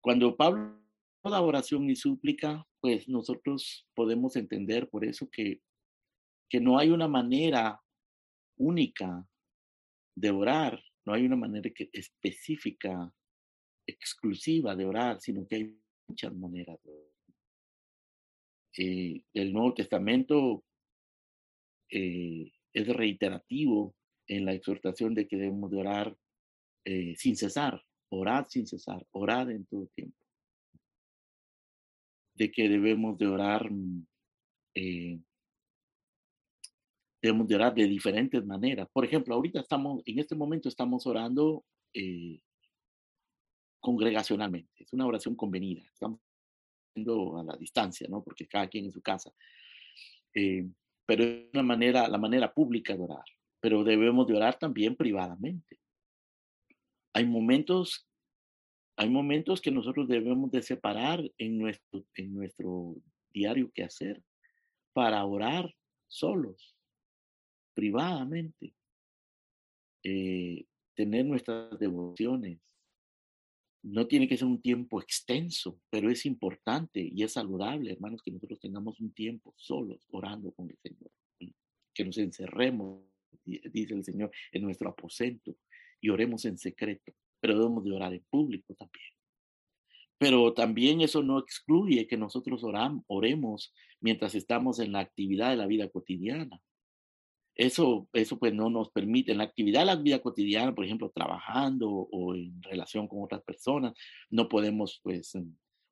cuando 0.00 0.36
Pablo 0.36 0.78
da 1.24 1.40
oración 1.40 1.90
y 1.90 1.96
súplica, 1.96 2.66
pues 2.80 3.08
nosotros 3.08 3.86
podemos 3.94 4.36
entender 4.36 4.88
por 4.88 5.04
eso 5.04 5.28
que, 5.30 5.60
que 6.48 6.60
no 6.60 6.78
hay 6.78 6.90
una 6.90 7.08
manera 7.08 7.80
única 8.56 9.26
de 10.14 10.30
orar, 10.30 10.82
no 11.04 11.12
hay 11.14 11.24
una 11.24 11.36
manera 11.36 11.70
específica, 11.92 13.12
exclusiva 13.86 14.74
de 14.74 14.84
orar, 14.84 15.20
sino 15.20 15.46
que 15.46 15.56
hay 15.56 15.80
muchas 16.08 16.34
maneras 16.34 16.78
de 16.82 16.90
orar. 16.90 17.08
Eh, 18.76 19.22
el 19.34 19.52
Nuevo 19.52 19.74
Testamento 19.74 20.64
eh, 21.90 22.52
es 22.72 22.88
reiterativo 22.88 23.94
en 24.26 24.44
la 24.44 24.52
exhortación 24.52 25.14
de 25.14 25.26
que 25.26 25.36
debemos 25.36 25.70
de 25.70 25.78
orar 25.78 26.16
eh, 26.84 27.14
sin 27.16 27.36
cesar, 27.36 27.82
orad 28.10 28.46
sin 28.48 28.66
cesar, 28.66 29.04
orad 29.12 29.50
en 29.50 29.66
todo 29.66 29.86
tiempo. 29.94 30.16
De 32.34 32.50
que 32.50 32.68
debemos 32.68 33.18
de 33.18 33.26
orar, 33.26 33.70
mm, 33.70 34.06
eh, 34.74 35.20
debemos 37.20 37.48
de 37.48 37.54
orar 37.54 37.74
de 37.74 37.86
diferentes 37.86 38.44
maneras. 38.44 38.88
Por 38.92 39.04
ejemplo, 39.04 39.34
ahorita 39.34 39.60
estamos, 39.60 40.02
en 40.06 40.18
este 40.18 40.34
momento 40.34 40.68
estamos 40.68 41.06
orando 41.06 41.64
eh, 41.92 42.40
congregacionalmente. 43.80 44.84
Es 44.84 44.92
una 44.92 45.06
oración 45.06 45.34
convenida. 45.34 45.82
Estamos 45.92 46.20
a 46.96 47.42
la 47.44 47.56
distancia, 47.56 48.08
¿no? 48.08 48.22
Porque 48.22 48.46
cada 48.46 48.68
quien 48.68 48.86
en 48.86 48.92
su 48.92 49.00
casa. 49.00 49.32
Eh, 50.34 50.68
pero 51.06 51.24
es 51.24 51.46
una 51.52 51.62
manera, 51.62 52.08
la 52.08 52.18
manera 52.18 52.52
pública 52.52 52.96
de 52.96 53.02
orar. 53.02 53.24
Pero 53.60 53.84
debemos 53.84 54.26
de 54.26 54.36
orar 54.36 54.58
también 54.58 54.96
privadamente 54.96 55.80
hay 57.18 57.26
momentos 57.26 58.06
Hay 58.96 59.08
momentos 59.08 59.60
que 59.60 59.70
nosotros 59.70 60.08
debemos 60.08 60.50
de 60.50 60.62
separar 60.62 61.20
en 61.38 61.58
nuestro, 61.58 62.04
en 62.14 62.34
nuestro 62.34 62.96
diario 63.32 63.70
que 63.72 63.84
hacer 63.84 64.22
para 64.92 65.24
orar 65.24 65.72
solos, 66.08 66.76
privadamente, 67.74 68.74
eh, 70.02 70.64
tener 70.96 71.24
nuestras 71.26 71.78
devociones. 71.78 72.58
No 73.84 74.08
tiene 74.08 74.26
que 74.26 74.36
ser 74.36 74.48
un 74.48 74.60
tiempo 74.60 75.00
extenso, 75.00 75.80
pero 75.90 76.10
es 76.10 76.26
importante 76.26 77.00
y 77.00 77.22
es 77.22 77.32
saludable, 77.34 77.92
hermanos, 77.92 78.20
que 78.22 78.32
nosotros 78.32 78.58
tengamos 78.58 78.98
un 79.00 79.12
tiempo 79.12 79.54
solos 79.56 80.04
orando 80.10 80.50
con 80.52 80.70
el 80.70 80.78
Señor. 80.78 81.10
Que 81.94 82.04
nos 82.04 82.18
encerremos, 82.18 83.04
dice 83.44 83.94
el 83.94 84.04
Señor, 84.04 84.30
en 84.50 84.62
nuestro 84.62 84.90
aposento 84.90 85.56
y 86.00 86.10
oremos 86.10 86.44
en 86.44 86.58
secreto, 86.58 87.12
pero 87.40 87.58
debemos 87.58 87.84
de 87.84 87.92
orar 87.92 88.12
en 88.14 88.24
público 88.30 88.74
también. 88.74 89.06
Pero 90.18 90.52
también 90.52 91.00
eso 91.00 91.22
no 91.22 91.38
excluye 91.38 92.06
que 92.06 92.16
nosotros 92.16 92.62
oremos 93.06 93.72
mientras 94.00 94.34
estamos 94.34 94.80
en 94.80 94.92
la 94.92 95.00
actividad 95.00 95.50
de 95.50 95.56
la 95.56 95.66
vida 95.66 95.88
cotidiana. 95.88 96.60
Eso, 97.54 98.08
eso 98.12 98.38
pues 98.38 98.54
no 98.54 98.70
nos 98.70 98.90
permite, 98.90 99.32
en 99.32 99.38
la 99.38 99.44
actividad 99.44 99.80
de 99.80 99.86
la 99.86 99.96
vida 99.96 100.20
cotidiana, 100.20 100.74
por 100.74 100.84
ejemplo, 100.84 101.10
trabajando 101.10 101.88
o 101.90 102.34
en 102.34 102.62
relación 102.62 103.08
con 103.08 103.22
otras 103.22 103.42
personas, 103.42 103.94
no 104.30 104.48
podemos 104.48 105.00
pues 105.02 105.36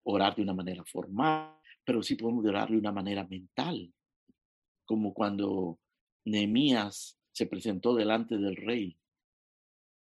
orar 0.05 0.37
de 0.37 0.43
una 0.43 0.55
manera 0.55 0.85
formal, 0.85 1.57
pero 1.85 2.03
sí 2.03 2.15
podemos 2.15 2.45
orar 2.45 2.71
de 2.71 2.79
una 2.79 2.93
manera 2.93 3.27
mental, 3.27 3.93
como 4.85 5.13
cuando 5.13 5.81
Nehemías 6.25 7.19
se 7.33 7.47
presentó 7.47 7.95
delante 7.95 8.39
del 8.39 8.57
rey 8.57 8.97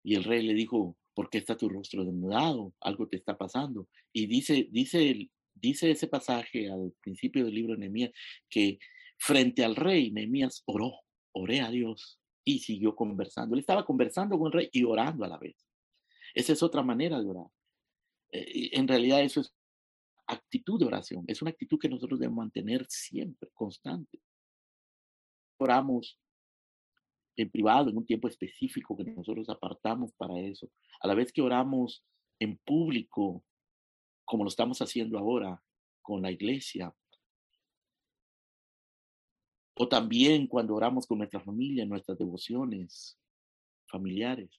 y 0.07 0.15
el 0.15 0.23
rey 0.23 0.41
le 0.47 0.55
dijo, 0.55 0.97
¿por 1.15 1.29
qué 1.29 1.39
está 1.39 1.57
tu 1.57 1.69
rostro 1.69 2.05
demudado? 2.05 2.73
Algo 2.81 3.09
te 3.09 3.17
está 3.17 3.37
pasando. 3.37 3.89
Y 4.13 4.29
dice, 4.29 4.69
dice, 4.71 5.29
dice 5.53 5.91
ese 5.91 6.07
pasaje 6.07 6.71
al 6.71 6.95
principio 7.01 7.45
del 7.45 7.53
libro 7.53 7.73
de 7.73 7.81
Nehemías 7.81 8.13
que 8.49 8.79
frente 9.19 9.65
al 9.65 9.75
rey 9.75 10.13
Nehemías 10.13 10.63
oró, 10.67 10.93
oré 11.33 11.61
a 11.61 11.71
Dios 11.71 12.21
y 12.45 12.61
siguió 12.61 12.95
conversando. 12.95 13.57
Él 13.57 13.61
estaba 13.61 13.85
conversando 13.85 14.39
con 14.39 14.47
el 14.47 14.53
rey 14.53 14.69
y 14.71 14.85
orando 14.85 15.25
a 15.25 15.29
la 15.29 15.39
vez. 15.39 15.57
Esa 16.33 16.53
es 16.53 16.63
otra 16.63 16.85
manera 16.85 17.21
de 17.21 17.29
orar. 17.29 17.51
Eh, 18.31 18.71
en 18.75 18.87
realidad 18.87 19.23
eso 19.23 19.41
es 19.41 19.53
actitud 20.29 20.79
de 20.79 20.87
oración, 20.87 21.25
es 21.27 21.43
una 21.43 21.51
actitud 21.51 21.81
que 21.81 21.89
nosotros 21.89 22.21
debemos 22.21 22.45
mantener 22.45 22.87
siempre, 22.89 23.51
constante. 23.53 24.21
Oramos 25.59 26.17
en 27.37 27.51
privado, 27.51 27.91
en 27.91 27.97
un 27.97 28.07
tiempo 28.07 28.29
específico 28.29 28.97
que 28.97 29.05
nosotros 29.05 29.49
apartamos 29.49 30.13
para 30.15 30.39
eso, 30.41 30.71
a 31.01 31.07
la 31.07 31.15
vez 31.15 31.33
que 31.33 31.43
oramos 31.43 32.05
en 32.39 32.57
público, 32.59 33.45
como 34.25 34.45
lo 34.45 34.49
estamos 34.49 34.81
haciendo 34.81 35.19
ahora 35.19 35.63
con 36.03 36.23
la 36.23 36.31
iglesia, 36.31 36.95
o 39.79 39.89
también 39.89 40.47
cuando 40.47 40.75
oramos 40.75 41.07
con 41.07 41.19
nuestra 41.19 41.41
familia, 41.41 41.85
nuestras 41.85 42.17
devociones 42.17 43.19
familiares, 43.87 44.51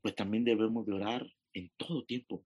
pues 0.00 0.14
también 0.14 0.44
debemos 0.44 0.86
de 0.86 0.94
orar 0.94 1.30
en 1.52 1.70
todo 1.76 2.04
tiempo, 2.04 2.44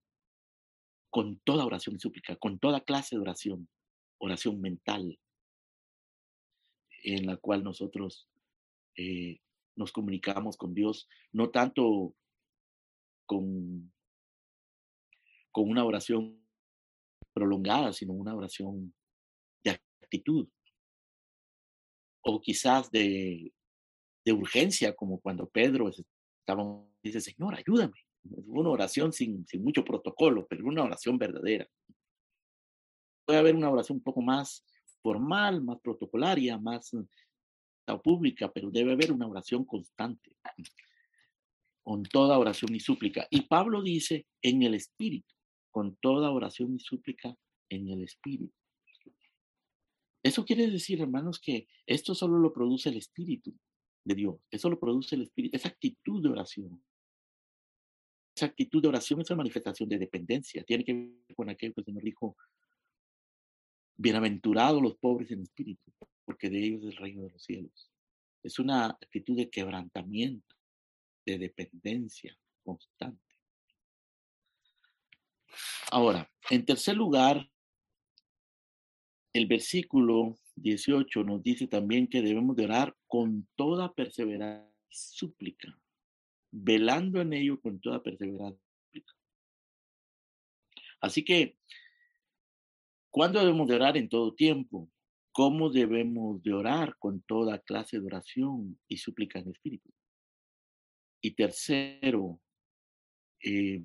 con 1.10 1.38
toda 1.40 1.64
oración 1.64 1.96
y 1.96 2.00
súplica, 2.00 2.36
con 2.36 2.58
toda 2.58 2.80
clase 2.80 3.16
de 3.16 3.22
oración, 3.22 3.68
oración 4.18 4.60
mental, 4.60 5.18
en 7.04 7.26
la 7.26 7.36
cual 7.36 7.62
nosotros 7.62 8.28
eh, 8.98 9.40
nos 9.76 9.92
comunicamos 9.92 10.56
con 10.56 10.74
Dios, 10.74 11.08
no 11.32 11.50
tanto 11.50 12.14
con, 13.26 13.92
con 15.52 15.70
una 15.70 15.84
oración 15.84 16.44
prolongada, 17.32 17.92
sino 17.92 18.12
una 18.12 18.34
oración 18.34 18.92
de 19.62 19.70
actitud, 20.02 20.48
o 22.22 22.40
quizás 22.40 22.90
de, 22.90 23.52
de 24.24 24.32
urgencia, 24.32 24.96
como 24.96 25.20
cuando 25.20 25.48
Pedro 25.48 25.88
estaba, 25.88 26.84
dice, 27.02 27.20
Señor, 27.20 27.54
ayúdame. 27.54 27.94
Una 28.24 28.70
oración 28.70 29.12
sin, 29.12 29.46
sin 29.46 29.62
mucho 29.62 29.84
protocolo, 29.84 30.46
pero 30.48 30.66
una 30.66 30.82
oración 30.82 31.16
verdadera. 31.16 31.68
Puede 33.24 33.38
haber 33.38 33.54
una 33.54 33.70
oración 33.70 33.98
un 33.98 34.02
poco 34.02 34.20
más 34.20 34.66
formal, 35.00 35.62
más 35.62 35.78
protocolaria, 35.80 36.58
más 36.58 36.90
pública, 37.96 38.52
pero 38.52 38.70
debe 38.70 38.92
haber 38.92 39.12
una 39.12 39.26
oración 39.26 39.64
constante, 39.64 40.32
con 41.82 42.02
toda 42.02 42.38
oración 42.38 42.74
y 42.74 42.80
súplica. 42.80 43.26
Y 43.30 43.42
Pablo 43.42 43.82
dice 43.82 44.26
en 44.42 44.62
el 44.62 44.74
Espíritu, 44.74 45.32
con 45.70 45.96
toda 45.96 46.30
oración 46.30 46.74
y 46.74 46.80
súplica 46.80 47.34
en 47.70 47.88
el 47.88 48.02
Espíritu. 48.02 48.52
Eso 50.22 50.44
quiere 50.44 50.66
decir, 50.66 51.00
hermanos, 51.00 51.40
que 51.40 51.68
esto 51.86 52.14
solo 52.14 52.38
lo 52.38 52.52
produce 52.52 52.88
el 52.88 52.96
Espíritu 52.96 53.54
de 54.04 54.14
Dios, 54.14 54.36
eso 54.50 54.68
lo 54.68 54.78
produce 54.78 55.14
el 55.14 55.22
Espíritu, 55.22 55.56
esa 55.56 55.68
actitud 55.68 56.22
de 56.22 56.28
oración. 56.28 56.82
Esa 58.34 58.46
actitud 58.46 58.82
de 58.82 58.88
oración 58.88 59.20
es 59.20 59.30
una 59.30 59.38
manifestación 59.38 59.88
de 59.88 59.98
dependencia, 59.98 60.62
tiene 60.64 60.84
que 60.84 60.92
ver 60.92 61.34
con 61.36 61.48
aquello 61.48 61.74
que 61.74 61.80
el 61.80 61.84
Señor 61.86 62.04
dijo, 62.04 62.36
bienaventurados 63.98 64.80
los 64.80 64.96
pobres 64.96 65.30
en 65.32 65.42
espíritu, 65.42 65.92
porque 66.28 66.50
de 66.50 66.62
ellos 66.62 66.82
es 66.82 66.88
el 66.90 66.96
reino 66.98 67.22
de 67.22 67.30
los 67.30 67.42
cielos. 67.42 67.90
Es 68.42 68.58
una 68.58 68.84
actitud 68.84 69.34
de 69.34 69.48
quebrantamiento, 69.48 70.54
de 71.24 71.38
dependencia 71.38 72.38
constante. 72.62 73.34
Ahora, 75.90 76.30
en 76.50 76.66
tercer 76.66 76.98
lugar, 76.98 77.50
el 79.32 79.46
versículo 79.46 80.38
18 80.56 81.24
nos 81.24 81.42
dice 81.42 81.66
también 81.66 82.06
que 82.06 82.20
debemos 82.20 82.54
de 82.56 82.66
orar 82.66 82.94
con 83.06 83.48
toda 83.56 83.94
perseverancia 83.94 84.70
y 84.90 84.94
súplica, 84.94 85.80
velando 86.50 87.22
en 87.22 87.32
ello 87.32 87.58
con 87.58 87.80
toda 87.80 88.02
perseverancia. 88.02 88.60
Así 91.00 91.24
que, 91.24 91.56
¿cuándo 93.08 93.40
debemos 93.40 93.66
de 93.66 93.76
orar 93.76 93.96
en 93.96 94.10
todo 94.10 94.34
tiempo? 94.34 94.90
Cómo 95.38 95.70
debemos 95.70 96.42
de 96.42 96.52
orar 96.52 96.96
con 96.98 97.22
toda 97.22 97.60
clase 97.60 98.00
de 98.00 98.06
oración 98.06 98.76
y 98.88 98.96
súplica 98.96 99.38
en 99.38 99.50
espíritu. 99.50 99.88
Y 101.22 101.36
tercero, 101.36 102.40
eh, 103.44 103.84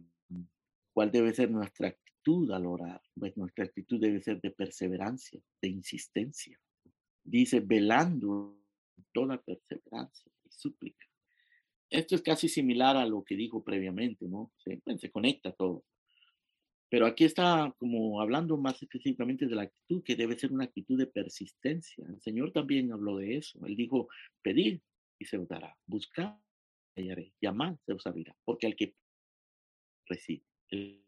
¿cuál 0.93 1.11
debe 1.11 1.31
ser 1.31 1.51
nuestra 1.51 1.89
actitud 1.89 2.49
al 2.49 2.65
orar? 2.65 2.99
Pues 3.13 3.37
nuestra 3.37 3.65
actitud 3.65 4.01
debe 4.01 4.19
ser 4.19 4.41
de 4.41 4.49
perseverancia, 4.49 5.39
de 5.61 5.67
insistencia. 5.67 6.59
Dice, 7.23 7.59
velando 7.59 8.59
toda 9.13 9.39
perseverancia 9.39 10.31
y 10.43 10.49
súplica. 10.49 11.05
Esto 11.87 12.15
es 12.15 12.23
casi 12.23 12.49
similar 12.49 12.97
a 12.97 13.05
lo 13.05 13.23
que 13.23 13.35
dijo 13.35 13.63
previamente, 13.63 14.27
¿no? 14.27 14.51
Se, 14.57 14.81
se 14.97 15.11
conecta 15.11 15.51
todo. 15.51 15.85
Pero 16.93 17.07
aquí 17.07 17.23
está 17.23 17.73
como 17.79 18.21
hablando 18.21 18.55
más 18.55 18.79
específicamente 18.83 19.47
de 19.47 19.55
la 19.55 19.63
actitud, 19.63 20.03
que 20.03 20.15
debe 20.15 20.37
ser 20.37 20.51
una 20.51 20.65
actitud 20.65 20.95
de 20.95 21.07
persistencia. 21.07 22.05
El 22.07 22.21
Señor 22.21 22.51
también 22.51 22.91
habló 22.91 23.17
de 23.17 23.37
eso. 23.37 23.57
Él 23.65 23.75
dijo, 23.75 24.09
pedir 24.43 24.79
y 25.17 25.25
se 25.25 25.39
os 25.39 25.47
dará, 25.47 25.75
buscar 25.87 26.39
y 26.95 27.01
hallaré, 27.01 27.33
llamar 27.41 27.79
se 27.83 27.93
os 27.93 28.05
abrirá, 28.05 28.37
porque 28.45 28.67
al 28.67 28.75
que 28.75 28.95
recibe, 30.05 30.43
el 30.69 31.03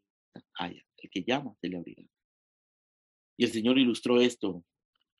haya, 0.56 0.84
el 0.98 1.10
que 1.12 1.21
llama 1.21 1.56
se 1.62 1.69
le 1.69 1.78
abrirá. 1.78 2.04
Y 3.38 3.43
el 3.43 3.52
Señor 3.52 3.78
ilustró 3.78 4.19
esto, 4.19 4.65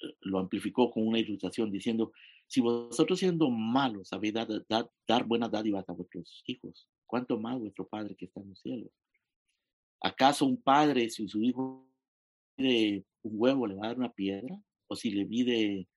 eh, 0.02 0.16
lo 0.22 0.40
amplificó 0.40 0.90
con 0.90 1.06
una 1.06 1.20
ilustración 1.20 1.70
diciendo, 1.70 2.12
si 2.48 2.62
vosotros 2.62 3.20
siendo 3.20 3.52
malos 3.52 4.08
sabéis 4.08 4.34
dar, 4.34 4.48
dar 5.08 5.26
buenas 5.26 5.52
dádivas 5.52 5.88
a 5.88 5.94
vuestros 5.94 6.42
hijos, 6.48 6.88
¿cuánto 7.06 7.40
más 7.40 7.60
vuestro 7.60 7.88
Padre 7.88 8.16
que 8.16 8.26
está 8.26 8.42
en 8.42 8.50
los 8.50 8.60
cielos 8.60 8.92
¿Acaso 10.06 10.46
un 10.46 10.62
padre, 10.62 11.10
si 11.10 11.28
su 11.28 11.42
hijo 11.42 11.84
pide 12.56 13.04
un 13.24 13.32
huevo, 13.42 13.66
le 13.66 13.74
va 13.74 13.86
a 13.86 13.88
dar 13.88 13.98
una 13.98 14.14
piedra? 14.14 14.56
¿O 14.86 14.96
si 14.96 15.10
le 15.10 15.26
pide, 15.26 15.88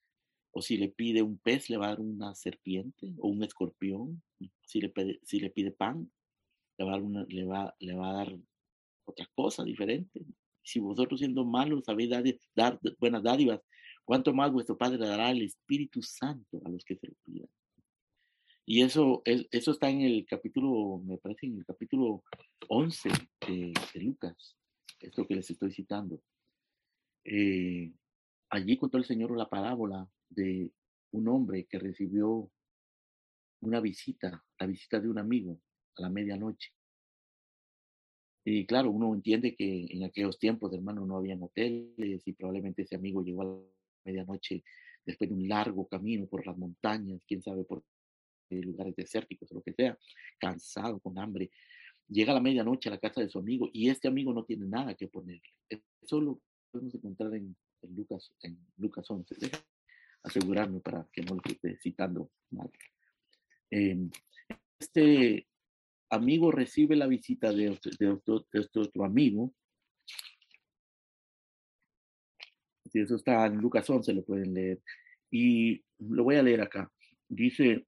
o 0.51 0.62
si 0.62 0.79
le 0.79 0.88
pide 0.88 1.21
un 1.21 1.37
pez, 1.37 1.68
le 1.68 1.77
va 1.77 1.88
a 1.88 1.90
dar 1.90 2.01
una 2.01 2.35
serpiente 2.35 3.12
o 3.18 3.29
un 3.29 3.42
escorpión? 3.42 4.23
Si 4.62 4.81
le 4.81 4.88
pide, 4.88 5.21
si 5.25 5.40
le 5.40 5.51
pide 5.51 5.73
pan, 5.73 6.11
le 6.79 6.87
va, 6.87 6.92
a 6.92 6.94
dar 6.94 7.03
una, 7.03 7.27
le, 7.29 7.44
va, 7.44 7.77
le 7.81 7.94
va 7.94 8.09
a 8.09 8.14
dar 8.14 8.38
otra 9.05 9.29
cosa 9.35 9.62
diferente. 9.62 10.25
Si 10.62 10.79
vosotros 10.79 11.21
siendo 11.21 11.44
malos 11.44 11.85
sabéis 11.85 12.09
dar, 12.09 12.25
dar 12.57 12.81
buenas 12.99 13.23
dádivas, 13.23 13.61
¿cuánto 14.07 14.33
más 14.33 14.51
vuestro 14.51 14.79
Padre 14.79 14.97
dará 14.97 15.31
el 15.33 15.42
Espíritu 15.42 16.01
Santo 16.01 16.62
a 16.64 16.71
los 16.71 16.83
que 16.83 16.97
se 16.97 17.09
lo 17.09 17.14
pidan? 17.27 17.51
Y 18.70 18.83
eso, 18.83 19.22
eso 19.24 19.70
está 19.70 19.88
en 19.88 20.02
el 20.02 20.26
capítulo, 20.26 20.98
me 21.02 21.16
parece, 21.16 21.46
en 21.46 21.57
el 21.57 21.64
capítulo 21.64 22.22
11 22.68 23.09
de, 23.46 23.72
Lucas, 23.94 24.59
esto 25.00 25.26
que 25.26 25.37
les 25.37 25.50
estoy 25.50 25.72
citando. 25.72 26.22
Eh, 27.24 27.90
allí 28.50 28.76
contó 28.76 28.98
el 28.98 29.07
Señor 29.07 29.35
la 29.35 29.48
parábola 29.48 30.07
de 30.28 30.70
un 31.12 31.28
hombre 31.28 31.64
que 31.64 31.78
recibió 31.78 32.50
una 33.62 33.81
visita, 33.81 34.44
la 34.61 34.66
visita 34.66 35.00
de 35.00 35.09
un 35.09 35.18
amigo 35.18 35.59
a 35.96 36.02
la 36.02 36.11
medianoche. 36.11 36.70
Y 38.44 38.66
claro, 38.66 38.90
uno 38.90 39.14
entiende 39.14 39.57
que 39.57 39.87
en 39.88 40.04
aquellos 40.04 40.38
tiempos, 40.38 40.74
hermano, 40.74 41.07
no 41.07 41.16
habían 41.16 41.42
hoteles 41.42 42.28
y 42.28 42.33
probablemente 42.35 42.83
ese 42.83 42.96
amigo 42.96 43.22
llegó 43.22 43.40
a 43.40 43.44
la 43.46 43.61
medianoche 44.04 44.62
después 45.07 45.31
de 45.31 45.37
un 45.37 45.48
largo 45.48 45.88
camino 45.88 46.26
por 46.26 46.46
las 46.46 46.59
montañas, 46.59 47.24
quién 47.26 47.40
sabe 47.40 47.64
por 47.64 47.83
lugares 48.50 48.94
desérticos 48.96 49.50
o 49.52 49.56
lo 49.56 49.62
que 49.62 49.72
sea, 49.72 49.98
cansado, 50.38 50.98
con 51.00 51.18
hambre. 51.18 51.50
Llega 52.08 52.32
a 52.32 52.34
la 52.34 52.40
medianoche 52.40 52.88
a 52.88 52.92
la 52.92 52.98
casa 52.98 53.20
de 53.20 53.28
su 53.28 53.38
amigo 53.38 53.68
y 53.72 53.88
este 53.88 54.08
amigo 54.08 54.32
no 54.32 54.44
tiene 54.44 54.66
nada 54.66 54.94
que 54.94 55.08
ponerle. 55.08 55.54
Eso 55.68 56.20
lo 56.20 56.40
podemos 56.70 56.94
encontrar 56.94 57.34
en, 57.34 57.56
Lucas, 57.82 58.32
en 58.42 58.58
Lucas 58.76 59.11
11. 59.11 59.34
asegurarme 60.22 60.80
para 60.80 61.06
que 61.12 61.22
no 61.22 61.34
lo 61.34 61.42
esté 61.44 61.76
citando 61.78 62.30
mal. 62.50 62.70
Em, 63.70 64.11
este 64.78 65.46
amigo 66.11 66.50
recibe 66.50 66.96
la 66.96 67.06
visita 67.06 67.52
de, 67.52 67.70
otro, 67.70 68.46
este 68.52 68.80
otro 68.80 69.04
amigo. 69.04 69.52
Si 72.90 73.00
eso 73.00 73.16
está 73.16 73.46
en 73.46 73.56
Lucas 73.56 73.88
11, 73.88 74.14
lo 74.14 74.24
pueden 74.24 74.54
leer. 74.54 74.80
Y 75.30 75.84
lo 75.98 76.24
voy 76.24 76.37
a 76.37 76.42
leer 76.42 76.62
acá. 76.62 76.90
Dice 77.28 77.87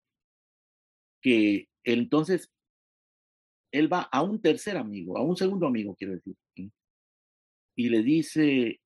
que 1.21 1.69
entonces 1.85 2.51
él 3.73 3.93
va 3.93 4.03
a 4.03 4.23
un 4.23 4.41
tercer 4.41 4.77
amigo, 4.77 5.17
a 5.17 5.23
un 5.23 5.37
segundo 5.37 5.67
amigo, 5.67 5.95
quiero 5.95 6.15
decir, 6.15 6.37
y 7.77 7.89
le 7.89 8.03
dice 8.03 8.81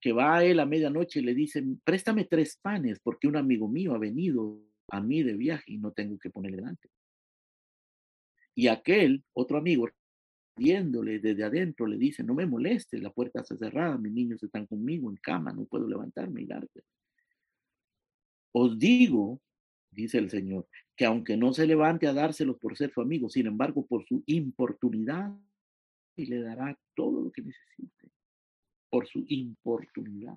que 0.00 0.12
va 0.12 0.36
a 0.36 0.44
él 0.44 0.60
a 0.60 0.66
medianoche 0.66 1.20
y 1.20 1.24
le 1.24 1.34
dice, 1.34 1.62
préstame 1.84 2.24
tres 2.24 2.56
panes 2.62 3.00
porque 3.00 3.26
un 3.26 3.36
amigo 3.36 3.68
mío 3.68 3.94
ha 3.94 3.98
venido 3.98 4.60
a 4.90 5.00
mí 5.00 5.22
de 5.22 5.34
viaje 5.34 5.72
y 5.72 5.78
no 5.78 5.92
tengo 5.92 6.18
que 6.18 6.30
ponerle 6.30 6.58
delante. 6.58 6.88
Y 8.54 8.68
aquel 8.68 9.24
otro 9.34 9.58
amigo, 9.58 9.88
viéndole 10.56 11.18
desde 11.18 11.44
adentro, 11.44 11.86
le 11.86 11.96
dice, 11.96 12.24
no 12.24 12.34
me 12.34 12.46
molestes, 12.46 13.00
la 13.00 13.10
puerta 13.10 13.40
está 13.40 13.56
cerrada, 13.56 13.98
mis 13.98 14.12
niños 14.12 14.42
están 14.42 14.66
conmigo 14.66 15.10
en 15.10 15.16
cama, 15.16 15.52
no 15.52 15.64
puedo 15.66 15.86
levantarme 15.86 16.42
y 16.42 16.46
darte. 16.46 16.82
Os 18.52 18.78
digo, 18.78 19.40
dice 19.90 20.18
el 20.18 20.30
Señor, 20.30 20.66
que 20.98 21.06
aunque 21.06 21.36
no 21.36 21.54
se 21.54 21.64
levante 21.64 22.08
a 22.08 22.12
dárselos 22.12 22.58
por 22.58 22.76
ser 22.76 22.92
su 22.92 23.00
amigo, 23.00 23.30
sin 23.30 23.46
embargo, 23.46 23.86
por 23.86 24.04
su 24.04 24.24
importunidad, 24.26 25.32
y 26.16 26.26
le 26.26 26.40
dará 26.42 26.76
todo 26.96 27.22
lo 27.22 27.30
que 27.30 27.40
necesite, 27.40 28.10
por 28.90 29.06
su 29.06 29.24
importunidad. 29.28 30.36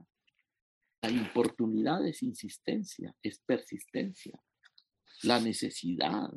La 1.01 1.09
importunidad 1.09 2.05
es 2.07 2.21
insistencia, 2.21 3.15
es 3.23 3.39
persistencia, 3.39 4.39
la 5.23 5.39
necesidad, 5.39 6.31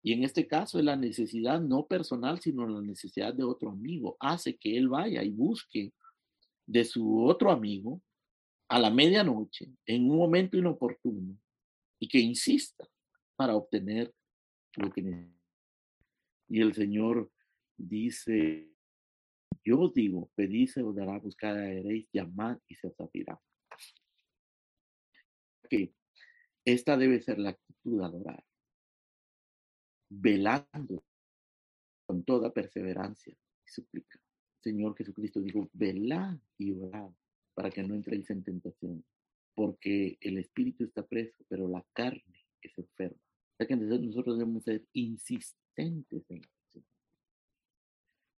y 0.00 0.12
en 0.12 0.22
este 0.22 0.46
caso 0.46 0.78
es 0.78 0.84
la 0.84 0.94
necesidad 0.94 1.60
no 1.60 1.88
personal, 1.88 2.38
sino 2.40 2.68
la 2.68 2.82
necesidad 2.82 3.34
de 3.34 3.42
otro 3.42 3.70
amigo. 3.70 4.16
Hace 4.20 4.56
que 4.56 4.76
él 4.76 4.88
vaya 4.88 5.24
y 5.24 5.30
busque 5.30 5.92
de 6.66 6.84
su 6.84 7.24
otro 7.24 7.50
amigo 7.50 8.00
a 8.68 8.78
la 8.78 8.90
medianoche, 8.90 9.72
en 9.86 10.08
un 10.08 10.18
momento 10.18 10.56
inoportuno, 10.56 11.36
y 11.98 12.06
que 12.06 12.20
insista 12.20 12.88
para 13.36 13.54
obtener 13.54 14.14
lo 14.76 14.90
que 14.90 15.02
necesita. 15.02 15.34
Y 16.48 16.60
el 16.60 16.74
Señor 16.74 17.30
dice, 17.76 18.70
yo 19.64 19.90
digo, 19.94 20.30
pedid 20.34 20.68
se 20.68 20.82
os 20.82 20.94
dará, 20.94 21.18
buscar 21.18 21.56
haréis, 21.56 22.08
llamad 22.12 22.58
y 22.68 22.74
se 22.74 22.88
os 22.88 23.00
abrirá. 23.00 23.40
Que 25.68 25.94
esta 26.64 26.96
debe 26.96 27.20
ser 27.20 27.38
la 27.38 27.50
actitud 27.50 27.98
de 27.98 28.04
adorar 28.04 28.44
velando 30.20 31.04
con 32.06 32.24
toda 32.24 32.52
perseverancia 32.52 33.34
y 33.34 33.70
suplica. 33.70 34.20
Señor 34.62 34.96
Jesucristo 34.96 35.40
dijo, 35.40 35.68
velad 35.72 36.38
y 36.58 36.72
orad 36.72 37.10
para 37.54 37.70
que 37.70 37.82
no 37.82 37.94
entréis 37.94 38.30
en 38.30 38.42
tentación, 38.42 39.04
porque 39.54 40.16
el 40.20 40.38
espíritu 40.38 40.84
está 40.84 41.06
preso, 41.06 41.44
pero 41.48 41.68
la 41.68 41.84
carne 41.92 42.46
es 42.60 42.76
enferma. 42.78 43.18
O 43.18 43.20
sea 43.20 43.43
que 43.58 43.76
nosotros 43.76 44.38
debemos 44.38 44.64
ser 44.64 44.84
insistentes 44.92 46.24
en 46.30 46.38
eso. 46.38 46.84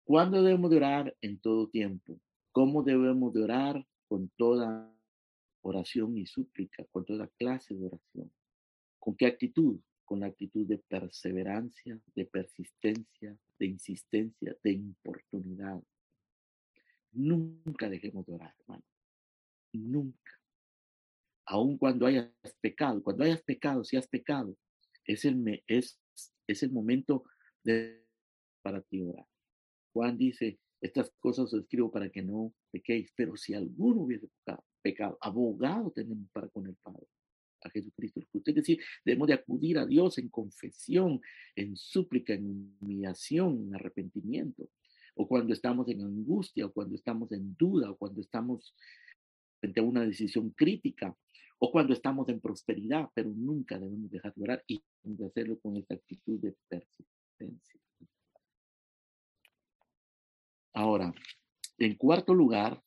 ¿Cuándo 0.03 0.43
debemos 0.43 0.69
de 0.69 0.77
orar? 0.77 1.17
En 1.21 1.39
todo 1.39 1.69
tiempo. 1.69 2.19
¿Cómo 2.51 2.83
debemos 2.83 3.33
de 3.33 3.43
orar? 3.43 3.87
Con 4.07 4.29
toda 4.37 4.93
oración 5.61 6.17
y 6.17 6.25
súplica, 6.25 6.85
con 6.91 7.05
toda 7.05 7.27
clase 7.37 7.73
de 7.75 7.85
oración. 7.87 8.31
¿Con 8.99 9.15
qué 9.15 9.25
actitud? 9.25 9.79
con 10.05 10.19
la 10.19 10.27
actitud 10.27 10.65
de 10.67 10.77
perseverancia, 10.77 11.99
de 12.13 12.25
persistencia, 12.25 13.37
de 13.59 13.65
insistencia, 13.65 14.55
de 14.63 14.71
importunidad. 14.71 15.81
Nunca 17.11 17.89
dejemos 17.89 18.25
de 18.25 18.33
orar, 18.35 18.55
hermano. 18.59 18.83
Nunca. 19.73 20.31
Aun 21.47 21.77
cuando 21.77 22.05
hayas 22.05 22.31
pecado, 22.61 23.03
cuando 23.03 23.23
hayas 23.23 23.41
pecado, 23.41 23.83
si 23.83 23.97
has 23.97 24.07
pecado, 24.07 24.55
es 25.05 25.25
el, 25.25 25.63
es, 25.67 25.99
es 26.47 26.63
el 26.63 26.71
momento 26.71 27.23
de, 27.63 28.05
para 28.61 28.81
ti 28.81 29.01
orar. 29.01 29.25
Juan 29.93 30.17
dice, 30.17 30.59
estas 30.81 31.11
cosas 31.19 31.53
os 31.53 31.61
escribo 31.61 31.91
para 31.91 32.09
que 32.09 32.21
no 32.21 32.53
pequéis, 32.71 33.11
pero 33.15 33.37
si 33.37 33.53
alguno 33.53 34.01
hubiese 34.01 34.27
pecado, 34.27 34.65
pecado 34.81 35.17
abogado 35.21 35.91
tenemos 35.91 36.29
para 36.31 36.47
con 36.49 36.67
el 36.67 36.75
Padre 36.75 37.07
a 37.65 37.69
Jesucristo 37.69 38.21
Es 38.45 38.55
decir, 38.55 38.79
debemos 39.03 39.27
de 39.27 39.33
acudir 39.33 39.77
a 39.77 39.85
Dios 39.85 40.17
en 40.17 40.29
confesión, 40.29 41.21
en 41.55 41.75
súplica, 41.75 42.33
en 42.33 42.75
humillación, 42.79 43.67
en 43.67 43.75
arrepentimiento. 43.75 44.69
O 45.15 45.27
cuando 45.27 45.53
estamos 45.53 45.87
en 45.89 46.01
angustia, 46.01 46.65
o 46.65 46.71
cuando 46.71 46.95
estamos 46.95 47.31
en 47.31 47.55
duda, 47.55 47.91
o 47.91 47.97
cuando 47.97 48.21
estamos 48.21 48.75
frente 49.59 49.79
a 49.79 49.83
una 49.83 50.01
decisión 50.05 50.51
crítica, 50.51 51.15
o 51.59 51.71
cuando 51.71 51.93
estamos 51.93 52.27
en 52.29 52.41
prosperidad, 52.41 53.09
pero 53.13 53.29
nunca 53.29 53.79
debemos 53.79 54.11
dejar 54.11 54.33
de 54.35 54.43
orar 54.43 54.63
y 54.67 54.83
de 55.03 55.25
hacerlo 55.25 55.59
con 55.59 55.77
esta 55.77 55.95
actitud 55.95 56.39
de 56.39 56.55
persistencia. 56.67 57.79
Ahora, 60.73 61.13
en 61.77 61.95
cuarto 61.95 62.33
lugar, 62.33 62.83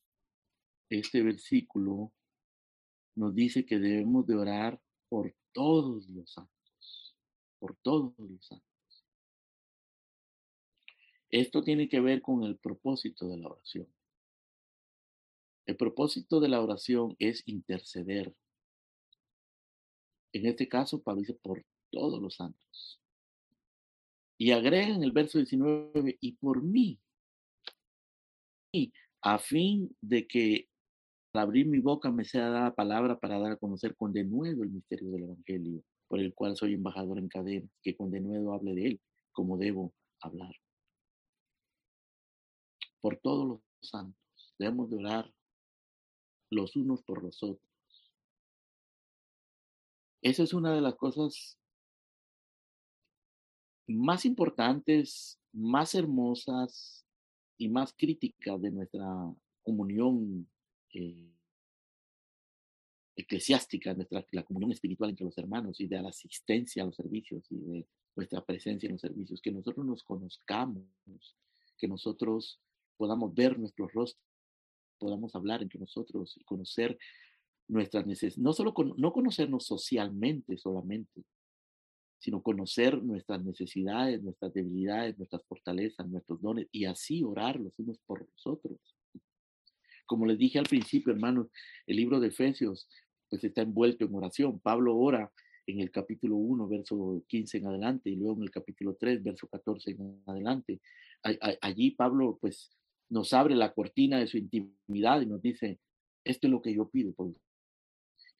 este 0.91 1.23
versículo 1.23 2.13
nos 3.15 3.35
dice 3.35 3.65
que 3.65 3.79
debemos 3.79 4.27
de 4.27 4.37
orar 4.37 4.81
por 5.09 5.35
todos 5.53 6.09
los 6.09 6.31
santos, 6.31 7.17
por 7.59 7.77
todos 7.83 8.15
los 8.19 8.47
santos. 8.47 8.69
Esto 11.31 11.63
tiene 11.63 11.89
que 11.89 12.01
ver 12.01 12.23
con 12.23 12.45
el 12.45 12.57
propósito 12.57 13.29
de 13.29 13.39
la 13.39 13.49
oración. 13.49 13.87
El 15.69 15.77
propósito 15.77 16.41
de 16.41 16.49
la 16.49 16.63
oración 16.63 17.15
es 17.19 17.43
interceder. 17.47 18.35
En 20.33 20.47
este 20.47 20.67
caso, 20.67 21.03
Pablo 21.03 21.21
dice 21.21 21.35
por 21.35 21.63
todos 21.91 22.23
los 22.23 22.37
santos. 22.37 22.99
Y 24.39 24.53
agrega 24.53 24.89
en 24.89 25.03
el 25.03 25.13
verso 25.13 25.37
19, 25.37 26.17
y 26.23 26.33
por 26.33 26.63
mí, 26.63 26.99
y 28.73 28.95
a 29.21 29.39
fin 29.39 29.95
de 30.01 30.27
que 30.27 30.69
abrir 31.35 31.67
mi 31.67 31.81
boca 31.81 32.11
me 32.11 32.25
sea 32.25 32.49
dada 32.49 32.75
palabra 32.75 33.19
para 33.19 33.39
dar 33.39 33.53
a 33.53 33.57
conocer 33.57 33.95
con 33.95 34.15
denuedo 34.15 34.63
el 34.63 34.71
misterio 34.71 35.11
del 35.11 35.25
Evangelio, 35.25 35.83
por 36.09 36.19
el 36.19 36.33
cual 36.33 36.57
soy 36.57 36.73
embajador 36.73 37.19
en 37.19 37.29
cadena, 37.29 37.69
que 37.83 37.95
con 37.95 38.11
denuedo 38.11 38.55
hable 38.55 38.75
de 38.75 38.87
él 38.87 39.01
como 39.33 39.59
debo 39.59 39.93
hablar. 40.23 40.55
Por 43.03 43.19
todos 43.19 43.47
los 43.47 43.61
santos, 43.83 44.55
debemos 44.59 44.89
de 44.89 44.97
orar 44.97 45.38
los 46.51 46.77
unos 46.77 47.03
por 47.03 47.23
los 47.23 47.43
otros. 47.43 47.69
Esa 50.23 50.43
es 50.43 50.53
una 50.53 50.75
de 50.75 50.81
las 50.81 50.97
cosas 50.97 51.59
más 53.87 54.25
importantes, 54.25 55.39
más 55.53 55.95
hermosas 55.95 57.07
y 57.57 57.69
más 57.69 57.95
críticas 57.97 58.61
de 58.61 58.71
nuestra 58.71 59.07
comunión 59.63 60.49
eh, 60.93 61.33
eclesiástica, 63.17 63.95
nuestra, 63.95 64.25
la 64.33 64.45
comunión 64.45 64.73
espiritual 64.73 65.11
entre 65.11 65.25
los 65.25 65.39
hermanos 65.39 65.81
y 65.81 65.87
de 65.87 66.01
la 66.01 66.09
asistencia 66.09 66.83
a 66.83 66.87
los 66.87 66.97
servicios 66.97 67.45
y 67.51 67.59
de 67.59 67.87
nuestra 68.15 68.45
presencia 68.45 68.87
en 68.87 68.93
los 68.93 69.01
servicios, 69.01 69.41
que 69.41 69.53
nosotros 69.53 69.85
nos 69.87 70.03
conozcamos, 70.03 70.85
que 71.79 71.89
nosotros 71.89 72.61
podamos 72.97 73.35
ver 73.35 73.59
nuestros 73.59 73.93
rostros, 73.93 74.28
podamos 74.99 75.35
hablar 75.35 75.63
entre 75.63 75.81
nosotros 75.81 76.37
y 76.37 76.45
conocer 76.45 76.99
nuestras 77.69 78.07
necesidades, 78.07 78.39
no 78.39 78.53
solo 78.53 78.75
no 78.97 79.13
conocernos 79.13 79.67
socialmente 79.67 80.57
solamente, 80.57 81.25
sino 82.19 82.43
conocer 82.43 83.03
nuestras 83.03 83.45
necesidades, 83.45 84.23
nuestras 84.23 84.53
debilidades, 84.53 85.17
nuestras 85.19 85.45
fortalezas, 85.45 86.09
nuestros 86.09 86.41
dones 86.41 86.67
y 86.73 86.85
así 86.87 87.23
orar 87.23 87.61
los 87.61 87.79
unos 87.79 87.99
por 88.07 88.21
los 88.21 88.47
otros. 88.47 88.79
Como 90.07 90.27
les 90.27 90.39
dije 90.39 90.59
al 90.59 90.67
principio, 90.67 91.13
hermanos, 91.13 91.49
el 91.87 91.97
libro 91.97 92.19
de 92.19 92.29
Efesios 92.29 92.89
pues 93.29 93.45
está 93.45 93.63
envuelto 93.63 94.07
en 94.07 94.15
oración. 94.15 94.59
Pablo 94.59 94.97
ora 94.97 95.31
en 95.67 95.81
el 95.81 95.91
capítulo 95.91 96.37
1, 96.37 96.67
verso 96.67 97.23
15 97.29 97.59
en 97.59 97.67
adelante, 97.67 98.11
y 98.11 98.17
luego 98.17 98.39
en 98.39 98.45
el 98.45 98.51
capítulo 98.51 98.97
3, 98.99 99.23
verso 99.23 99.47
14 99.49 99.91
en 99.91 100.23
adelante, 100.27 100.81
allí 101.61 101.91
Pablo 101.91 102.39
pues 102.41 102.71
nos 103.11 103.33
abre 103.33 103.55
la 103.55 103.73
cortina 103.73 104.19
de 104.19 104.27
su 104.27 104.39
intimidad 104.39 105.21
y 105.21 105.27
nos 105.27 105.41
dice, 105.43 105.79
esto 106.25 106.47
es 106.47 106.51
lo 106.51 106.63
que 106.63 106.75
yo 106.75 106.89
pido 106.89 107.13
por 107.13 107.33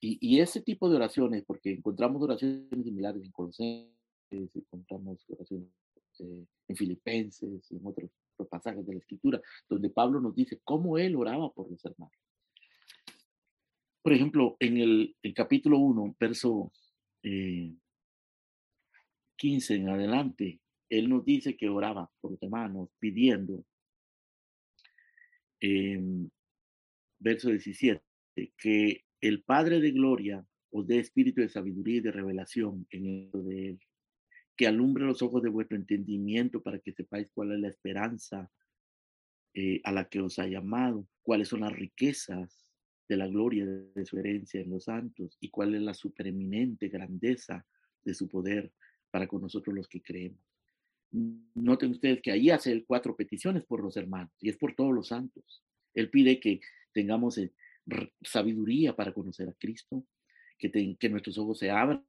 y, 0.01 0.17
y 0.21 0.39
ese 0.39 0.61
tipo 0.61 0.89
de 0.89 0.95
oraciones, 0.95 1.43
porque 1.45 1.71
encontramos 1.71 2.21
oraciones 2.21 2.69
similares 2.83 3.23
en 3.23 3.31
Colosenses, 3.31 3.89
encontramos 4.31 5.25
oraciones 5.29 5.67
eh, 6.19 6.45
en 6.67 6.75
Filipenses 6.75 7.71
y 7.71 7.75
en 7.75 7.85
otros, 7.85 8.09
pasajes 8.49 8.85
de 8.85 8.93
la 8.93 8.99
Escritura, 8.99 9.41
donde 9.67 9.89
Pablo 9.89 10.21
nos 10.21 10.33
dice 10.33 10.61
cómo 10.63 10.97
él 10.97 11.17
oraba 11.17 11.51
por 11.51 11.69
los 11.69 11.83
hermanos. 11.83 12.15
Por 14.01 14.13
ejemplo, 14.13 14.55
en 14.61 14.77
el, 14.77 15.15
capítulo 15.35 15.77
1, 15.79 16.15
verso 16.17 16.71
15 19.35 19.73
eh, 19.73 19.77
en 19.77 19.89
adelante, 19.89 20.61
él 20.87 21.09
nos 21.09 21.25
dice 21.25 21.57
que 21.57 21.67
oraba 21.67 22.09
por 22.21 22.31
los 22.31 22.41
hermanos 22.41 22.89
pidiendo, 22.97 23.65
verso 27.19 27.49
17, 27.49 28.01
que 28.57 29.03
el 29.21 29.43
Padre 29.43 29.79
de 29.79 29.91
Gloria 29.91 30.45
os 30.71 30.87
dé 30.87 30.99
espíritu 30.99 31.41
de 31.41 31.49
sabiduría 31.49 31.97
y 31.97 32.01
de 32.01 32.11
revelación 32.11 32.87
en 32.91 33.05
el 33.05 33.45
de 33.45 33.69
él, 33.69 33.79
que 34.55 34.67
alumbre 34.67 35.05
los 35.05 35.21
ojos 35.21 35.41
de 35.41 35.49
vuestro 35.49 35.77
entendimiento 35.77 36.61
para 36.61 36.79
que 36.79 36.93
sepáis 36.93 37.27
cuál 37.33 37.53
es 37.53 37.59
la 37.59 37.69
esperanza 37.69 38.51
eh, 39.53 39.81
a 39.83 39.91
la 39.91 40.07
que 40.07 40.21
os 40.21 40.37
ha 40.39 40.47
llamado, 40.47 41.07
cuáles 41.21 41.47
son 41.47 41.61
las 41.61 41.73
riquezas 41.73 42.71
de 43.07 43.17
la 43.17 43.27
gloria 43.27 43.65
de 43.65 44.05
su 44.05 44.19
herencia 44.19 44.61
en 44.61 44.69
los 44.69 44.83
santos 44.83 45.37
y 45.39 45.49
cuál 45.49 45.73
es 45.73 45.81
la 45.81 45.93
supereminente 45.93 46.89
grandeza 46.89 47.65
de 48.03 48.13
su 48.13 48.27
poder 48.27 48.71
para 49.09 49.27
con 49.27 49.41
nosotros 49.41 49.75
los 49.75 49.87
que 49.87 50.01
creemos. 50.01 50.48
Noten 51.11 51.91
ustedes 51.91 52.21
que 52.21 52.31
ahí 52.31 52.49
hace 52.49 52.83
cuatro 52.85 53.15
peticiones 53.15 53.65
por 53.65 53.81
los 53.81 53.97
hermanos 53.97 54.31
y 54.39 54.49
es 54.49 54.57
por 54.57 54.75
todos 54.75 54.93
los 54.93 55.07
santos. 55.07 55.63
Él 55.93 56.09
pide 56.09 56.39
que 56.39 56.61
tengamos 56.93 57.39
sabiduría 58.21 58.95
para 58.95 59.13
conocer 59.13 59.49
a 59.49 59.53
Cristo, 59.53 60.05
que, 60.57 60.95
que 60.99 61.09
nuestros 61.09 61.37
ojos 61.37 61.57
se 61.59 61.71
abran, 61.71 62.05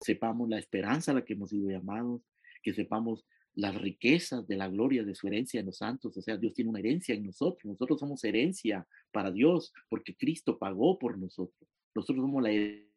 sepamos 0.00 0.48
la 0.48 0.58
esperanza 0.58 1.10
a 1.10 1.14
la 1.14 1.24
que 1.24 1.32
hemos 1.32 1.50
sido 1.50 1.70
llamados, 1.70 2.22
que 2.62 2.72
sepamos 2.72 3.24
las 3.54 3.74
riquezas 3.74 4.46
de 4.46 4.56
la 4.56 4.68
gloria 4.68 5.02
de 5.02 5.14
su 5.14 5.26
herencia 5.26 5.60
en 5.60 5.66
los 5.66 5.78
santos. 5.78 6.16
O 6.16 6.22
sea, 6.22 6.36
Dios 6.36 6.54
tiene 6.54 6.70
una 6.70 6.78
herencia 6.78 7.14
en 7.14 7.26
nosotros. 7.26 7.64
Nosotros 7.64 7.98
somos 7.98 8.22
herencia 8.24 8.86
para 9.10 9.30
Dios 9.30 9.72
porque 9.88 10.14
Cristo 10.14 10.58
pagó 10.58 10.98
por 10.98 11.18
nosotros. 11.18 11.68
Nosotros 11.94 12.22
somos 12.24 12.42
la 12.42 12.50
herencia 12.50 12.89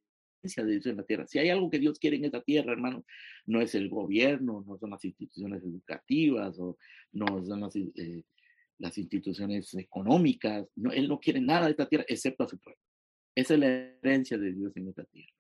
de 0.44 0.72
Dios 0.72 0.86
en 0.88 0.98
la 0.98 1.04
tierra. 1.04 1.26
Si 1.26 1.40
hay 1.40 1.50
algo 1.50 1.70
que 1.70 1.80
Dios 1.80 1.98
quiere 2.00 2.18
en 2.18 2.26
esta 2.26 2.42
tierra, 2.42 2.74
hermano, 2.74 3.06
no 3.46 3.62
es 3.62 3.76
el 3.76 3.90
gobierno, 3.90 4.64
no 4.68 4.78
son 4.78 4.90
las 4.90 5.04
instituciones 5.06 5.64
educativas 5.64 6.60
o 6.60 6.78
no 7.14 7.46
son 7.46 7.62
las, 7.62 7.76
eh, 7.76 8.24
las 8.78 8.98
instituciones 8.98 9.74
económicas. 9.76 10.68
No, 10.76 10.92
él 10.92 11.08
no 11.08 11.20
quiere 11.20 11.40
nada 11.40 11.66
de 11.66 11.72
esta 11.72 11.88
tierra 11.88 12.06
excepto 12.08 12.44
a 12.44 12.50
su 12.50 12.60
pueblo. 12.60 12.82
Esa 13.36 13.54
es 13.54 13.60
la 13.60 13.68
herencia 13.68 14.38
de 14.38 14.54
Dios 14.54 14.76
en 14.76 14.90
esta 14.90 15.06
tierra. 15.06 15.32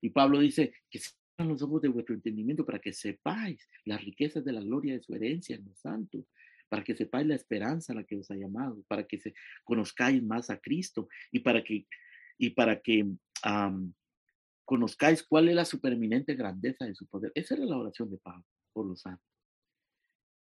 Y 0.00 0.10
Pablo 0.10 0.40
dice 0.40 0.72
que 0.90 0.98
sean 0.98 1.48
los 1.48 1.62
ojos 1.62 1.82
de 1.82 1.88
vuestro 1.88 2.14
entendimiento 2.14 2.64
para 2.64 2.78
que 2.78 2.92
sepáis 2.92 3.68
las 3.84 4.02
riquezas 4.04 4.44
de 4.44 4.52
la 4.52 4.60
gloria 4.60 4.94
de 4.94 5.02
su 5.02 5.14
herencia 5.14 5.56
en 5.56 5.64
los 5.66 5.78
santos, 5.78 6.26
para 6.68 6.82
que 6.82 6.96
sepáis 6.96 7.26
la 7.26 7.34
esperanza 7.34 7.92
a 7.92 7.96
la 7.96 8.04
que 8.04 8.16
os 8.16 8.30
ha 8.30 8.34
llamado, 8.34 8.82
para 8.88 9.06
que 9.06 9.18
se 9.18 9.34
conozcáis 9.62 10.22
más 10.22 10.50
a 10.50 10.58
Cristo 10.58 11.08
y 11.30 11.40
para 11.40 11.62
que, 11.62 11.86
y 12.38 12.50
para 12.50 12.80
que 12.80 13.06
conozcáis 14.64 15.22
cuál 15.22 15.48
es 15.48 15.54
la 15.54 15.64
supereminente 15.64 16.34
grandeza 16.34 16.86
de 16.86 16.94
su 16.94 17.06
poder. 17.06 17.32
Esa 17.34 17.54
era 17.54 17.64
la 17.64 17.78
oración 17.78 18.10
de 18.10 18.18
Pablo 18.18 18.44
por 18.72 18.86
los 18.86 19.00
santos. 19.00 19.28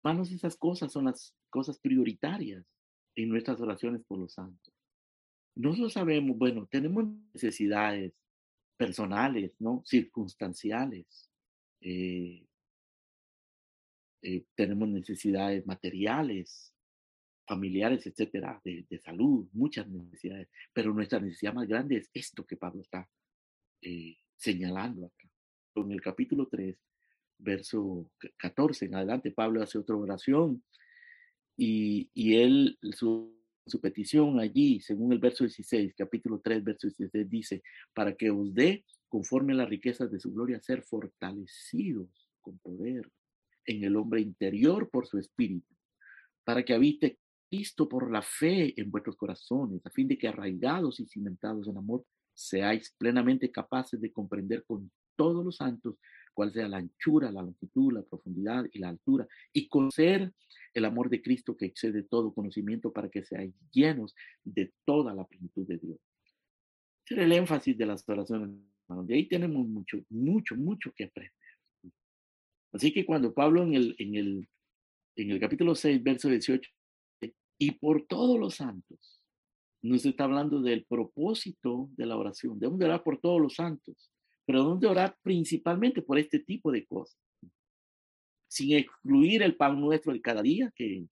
Hermanos, 0.02 0.30
esas 0.30 0.56
cosas 0.56 0.92
son 0.92 1.06
las 1.06 1.34
cosas 1.50 1.78
prioritarias 1.78 2.64
en 3.16 3.28
nuestras 3.28 3.60
oraciones 3.60 4.04
por 4.06 4.18
los 4.18 4.34
santos. 4.34 4.72
Nosotros 5.56 5.94
sabemos, 5.94 6.36
bueno, 6.36 6.68
tenemos 6.70 7.06
necesidades 7.34 8.12
personales, 8.76 9.52
¿no? 9.58 9.82
Circunstanciales. 9.84 11.30
Eh, 11.80 12.46
eh, 14.22 14.44
tenemos 14.54 14.88
necesidades 14.88 15.66
materiales, 15.66 16.74
familiares, 17.46 18.06
etcétera, 18.06 18.60
de, 18.64 18.98
salud, 18.98 19.46
muchas 19.52 19.88
necesidades. 19.88 20.48
Pero 20.72 20.92
nuestra 20.92 21.20
necesidad 21.20 21.54
más 21.54 21.68
grande 21.68 21.96
es 21.96 22.10
esto 22.12 22.44
que 22.44 22.56
Pablo 22.56 22.82
está 22.82 23.08
eh, 23.82 24.16
señalando 24.36 25.06
acá. 25.06 25.30
En 25.76 25.92
el 25.92 26.00
capítulo 26.00 26.48
3, 26.48 26.76
verso 27.38 28.10
14 28.38 28.86
en 28.86 28.94
adelante, 28.94 29.30
Pablo 29.30 29.62
hace 29.62 29.78
otra 29.78 29.94
oración 29.94 30.62
y, 31.56 32.10
y 32.14 32.36
él, 32.36 32.78
su, 32.92 33.38
su, 33.66 33.80
petición 33.80 34.40
allí, 34.40 34.80
según 34.80 35.12
el 35.12 35.18
verso 35.18 35.44
16, 35.44 35.94
capítulo 35.96 36.40
3, 36.42 36.64
verso 36.64 36.88
16, 36.88 37.28
dice, 37.28 37.62
para 37.94 38.14
que 38.14 38.30
os 38.30 38.54
dé, 38.54 38.84
conforme 39.08 39.52
a 39.52 39.56
las 39.56 39.68
riquezas 39.68 40.10
de 40.10 40.18
su 40.18 40.32
gloria, 40.32 40.60
ser 40.60 40.82
fortalecidos 40.82 42.08
con 42.40 42.58
poder 42.58 43.10
en 43.66 43.84
el 43.84 43.96
hombre 43.96 44.20
interior 44.20 44.88
por 44.90 45.06
su 45.06 45.18
espíritu, 45.18 45.74
para 46.44 46.64
que 46.64 46.74
habite 46.74 47.18
Cristo 47.48 47.88
por 47.88 48.10
la 48.10 48.22
fe 48.22 48.78
en 48.80 48.90
vuestros 48.90 49.16
corazones, 49.16 49.84
a 49.84 49.90
fin 49.90 50.08
de 50.08 50.18
que 50.18 50.28
arraigados 50.28 51.00
y 51.00 51.06
cimentados 51.06 51.68
en 51.68 51.76
amor, 51.76 52.04
seáis 52.34 52.94
plenamente 52.98 53.50
capaces 53.50 54.00
de 54.00 54.12
comprender 54.12 54.64
con 54.64 54.90
todos 55.16 55.44
los 55.44 55.56
santos 55.56 55.96
cuál 56.34 56.52
sea 56.52 56.68
la 56.68 56.76
anchura, 56.76 57.32
la 57.32 57.42
longitud, 57.42 57.94
la 57.94 58.02
profundidad 58.02 58.66
y 58.72 58.78
la 58.78 58.90
altura, 58.90 59.26
y 59.52 59.68
conocer 59.68 60.32
el 60.74 60.84
amor 60.84 61.08
de 61.08 61.22
Cristo 61.22 61.56
que 61.56 61.64
excede 61.64 62.02
todo 62.02 62.34
conocimiento 62.34 62.92
para 62.92 63.08
que 63.08 63.24
seáis 63.24 63.54
llenos 63.72 64.14
de 64.44 64.72
toda 64.84 65.14
la 65.14 65.24
plenitud 65.24 65.66
de 65.66 65.78
Dios. 65.78 65.98
Ese 67.06 67.14
es 67.14 67.20
el 67.20 67.32
énfasis 67.32 67.78
de 67.78 67.86
las 67.86 68.06
oraciones, 68.06 68.50
De 69.06 69.14
ahí 69.14 69.26
tenemos 69.28 69.66
mucho, 69.66 69.98
mucho, 70.10 70.56
mucho 70.56 70.92
que 70.94 71.04
aprender. 71.04 71.32
Así 72.72 72.92
que 72.92 73.06
cuando 73.06 73.32
Pablo 73.32 73.62
en 73.62 73.72
el, 73.72 73.96
en 73.98 74.14
el, 74.16 74.48
en 75.16 75.30
el 75.30 75.40
capítulo 75.40 75.74
6, 75.74 76.02
verso 76.02 76.28
18, 76.28 76.70
y 77.58 77.72
por 77.72 78.06
todos 78.06 78.38
los 78.38 78.56
santos, 78.56 79.20
nos 79.82 80.04
está 80.04 80.24
hablando 80.24 80.60
del 80.60 80.84
propósito 80.84 81.88
de 81.96 82.06
la 82.06 82.16
oración, 82.16 82.58
de 82.58 82.66
dónde 82.66 82.86
orar 82.86 83.02
por 83.02 83.20
todos 83.20 83.40
los 83.40 83.54
santos 83.54 84.10
pero 84.46 84.62
¿dónde 84.62 84.86
orar 84.86 85.18
principalmente 85.22 86.00
por 86.00 86.18
este 86.18 86.38
tipo 86.38 86.70
de 86.70 86.86
cosas? 86.86 87.20
Sin 88.48 88.76
excluir 88.76 89.42
el 89.42 89.56
pan 89.56 89.78
nuestro 89.80 90.12
de 90.12 90.22
cada 90.22 90.40
día, 90.40 90.72
que, 90.74 91.04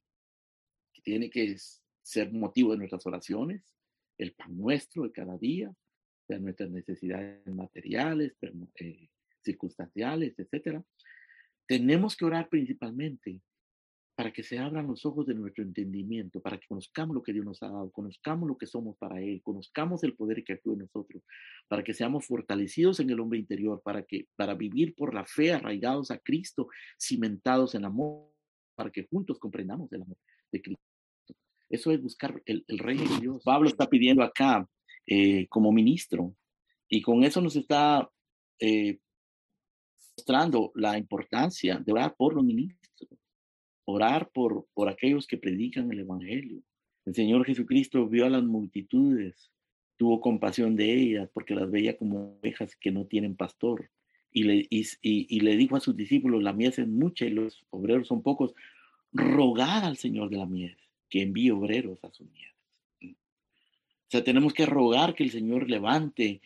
tiene 1.03 1.29
que 1.29 1.57
ser 2.01 2.33
motivo 2.33 2.73
de 2.73 2.79
nuestras 2.79 3.05
oraciones, 3.05 3.63
el 4.17 4.33
pan 4.33 4.57
nuestro 4.57 5.03
de 5.03 5.13
cada 5.13 5.37
día, 5.37 5.75
de 6.29 6.39
nuestras 6.39 6.71
necesidades 6.71 7.47
materiales, 7.47 8.35
eh, 8.77 9.09
circunstanciales, 9.43 10.39
etcétera. 10.39 10.83
Tenemos 11.67 12.17
que 12.17 12.25
orar 12.25 12.49
principalmente 12.49 13.41
para 14.15 14.33
que 14.33 14.43
se 14.45 14.59
abran 14.59 14.87
los 14.87 15.05
ojos 15.05 15.27
de 15.27 15.35
nuestro 15.35 15.65
entendimiento, 15.65 16.41
para 16.41 16.59
que 16.59 16.67
conozcamos 16.69 17.15
lo 17.15 17.23
que 17.23 17.33
Dios 17.33 17.45
nos 17.45 17.63
ha 17.63 17.69
dado, 17.69 17.91
conozcamos 17.91 18.49
lo 18.49 18.57
que 18.57 18.67
somos 18.67 18.97
para 18.97 19.21
Él, 19.21 19.43
conozcamos 19.43 20.05
el 20.05 20.15
poder 20.15 20.45
que 20.45 20.53
actúa 20.53 20.75
en 20.75 20.81
nosotros, 20.81 21.23
para 21.69 21.83
que 21.83 21.95
seamos 21.95 22.27
fortalecidos 22.27 23.01
en 23.01 23.11
el 23.11 23.19
hombre 23.19 23.39
interior, 23.41 23.83
para 23.83 24.05
que 24.05 24.29
para 24.37 24.55
vivir 24.55 24.95
por 24.95 25.15
la 25.15 25.25
fe, 25.25 25.53
arraigados 25.53 26.11
a 26.11 26.19
Cristo, 26.19 26.69
cimentados 26.99 27.75
en 27.75 27.85
amor, 27.85 28.31
para 28.77 28.91
que 28.91 29.07
juntos 29.07 29.39
comprendamos 29.39 29.93
el 29.93 30.03
amor 30.03 30.17
de 30.53 30.63
Cristo. 30.63 30.83
Eso 31.69 31.91
es 31.91 32.01
buscar 32.01 32.41
el, 32.47 32.65
el 32.69 32.79
reino 32.79 33.03
de 33.03 33.21
Dios. 33.21 33.43
Pablo 33.43 33.69
está 33.69 33.89
pidiendo 33.89 34.23
acá 34.23 34.69
eh, 35.07 35.49
como 35.49 35.73
ministro 35.73 36.37
y 36.89 37.03
con 37.03 37.25
eso 37.25 37.41
nos 37.41 37.57
está 37.57 38.09
eh, 38.61 38.99
mostrando 40.17 40.71
la 40.77 40.97
importancia 40.97 41.79
de 41.79 41.93
orar 41.93 42.15
por 42.17 42.35
los 42.35 42.45
ministros 42.45 42.84
orar 43.85 44.31
por, 44.31 44.67
por 44.75 44.89
aquellos 44.89 45.27
que 45.27 45.39
predican 45.39 45.91
el 45.93 46.01
Evangelio. 46.01 46.63
El 47.05 47.15
Señor 47.15 47.45
Jesucristo 47.45 48.09
vio 48.09 48.27
a 48.27 48.31
las 48.31 48.43
multitudes, 48.43 49.51
tuvo 49.97 50.21
compasión 50.21 50.75
de 50.77 50.93
ellas 50.93 51.31
porque 51.33 51.55
las 51.55 51.71
veía 51.71 51.97
como 51.97 52.39
ovejas 52.41 52.77
que 52.77 52.91
no 52.91 53.07
tienen 53.07 53.37
pastor. 53.37 53.91
Y 54.33 54.45
le, 54.45 54.67
y, 54.71 55.41
le 55.41 55.57
dijo 55.57 55.77
a 55.77 55.81
sus 55.81 55.97
discípulos, 55.97 56.43
la 56.43 56.53
mies 56.53 56.79
es 56.79 56.89
mucha 56.89 57.25
y 57.25 57.31
los 57.31 57.65
obreros 57.71 58.09
son 58.09 58.23
pocos, 58.23 58.55
rogad 59.13 59.85
al 59.85 59.97
Señor 59.97 60.29
de 60.29 60.39
la 60.39 60.47
mies 60.47 60.77
que 61.09 61.23
envíe 61.23 61.51
obreros 61.51 62.03
a 62.03 62.11
su 62.11 62.25
mies. 62.25 62.53
O 63.03 64.11
sea, 64.11 64.25
tenemos 64.25 64.53
que 64.53 64.67
rogar 64.67 65.15
que 65.15 65.23
el 65.23 65.31
Señor 65.31 65.71
levante 65.71 66.41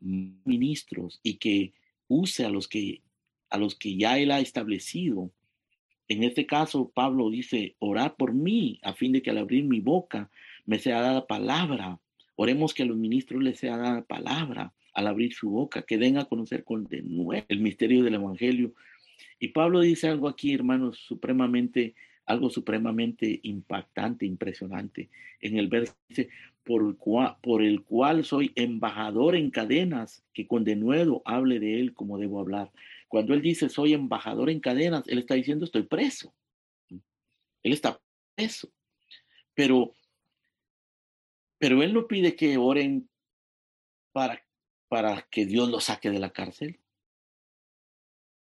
ministros 0.00 1.20
y 1.22 1.34
que 1.34 1.72
use 2.08 2.44
a 2.44 2.48
los 2.48 2.66
que, 2.66 3.02
a 3.50 3.58
los 3.58 3.76
que 3.76 3.96
ya 3.96 4.18
Él 4.18 4.30
ha 4.30 4.40
establecido 4.40 5.30
en 6.08 6.24
este 6.24 6.46
caso, 6.46 6.90
Pablo 6.94 7.28
dice, 7.30 7.76
orad 7.78 8.14
por 8.16 8.32
mí 8.32 8.80
a 8.82 8.94
fin 8.94 9.12
de 9.12 9.22
que 9.22 9.30
al 9.30 9.38
abrir 9.38 9.64
mi 9.64 9.80
boca 9.80 10.30
me 10.64 10.78
sea 10.78 11.00
dada 11.02 11.26
palabra. 11.26 12.00
Oremos 12.34 12.72
que 12.72 12.82
a 12.82 12.86
los 12.86 12.96
ministros 12.96 13.42
les 13.42 13.58
sea 13.58 13.76
dada 13.76 14.02
palabra 14.02 14.72
al 14.94 15.06
abrir 15.06 15.34
su 15.34 15.50
boca, 15.50 15.82
que 15.82 15.98
den 15.98 16.16
a 16.18 16.24
conocer 16.24 16.64
con 16.64 16.84
de 16.84 17.02
nuevo 17.02 17.44
el 17.48 17.60
misterio 17.60 18.02
del 18.02 18.14
Evangelio 18.14 18.72
Y 19.38 19.48
Pablo 19.48 19.80
dice 19.80 20.08
algo 20.08 20.28
aquí, 20.28 20.54
hermanos, 20.54 20.98
supremamente, 20.98 21.94
algo 22.26 22.48
supremamente 22.50 23.38
impactante, 23.42 24.24
impresionante. 24.26 25.10
En 25.40 25.58
el 25.58 25.68
verso 25.68 25.94
por 26.64 26.82
el, 26.82 26.96
cual, 26.96 27.36
por 27.42 27.62
el 27.62 27.82
cual 27.82 28.24
soy 28.24 28.52
embajador 28.54 29.36
en 29.36 29.50
cadenas, 29.50 30.24
que 30.32 30.46
con 30.46 30.64
denuedo 30.64 31.22
hable 31.24 31.60
de 31.60 31.80
él 31.80 31.94
como 31.94 32.18
debo 32.18 32.40
hablar. 32.40 32.70
Cuando 33.08 33.34
él 33.34 33.42
dice 33.42 33.68
soy 33.68 33.94
embajador 33.94 34.50
en 34.50 34.60
cadenas, 34.60 35.06
él 35.08 35.18
está 35.18 35.34
diciendo 35.34 35.64
estoy 35.64 35.82
preso. 35.82 36.34
Él 37.62 37.72
está 37.72 38.00
preso. 38.36 38.70
Pero, 39.54 39.94
pero 41.58 41.82
él 41.82 41.92
no 41.92 42.06
pide 42.06 42.36
que 42.36 42.56
oren 42.56 43.10
para, 44.12 44.44
para 44.88 45.22
que 45.30 45.46
Dios 45.46 45.68
lo 45.68 45.80
saque 45.80 46.10
de 46.10 46.18
la 46.18 46.30
cárcel. 46.30 46.78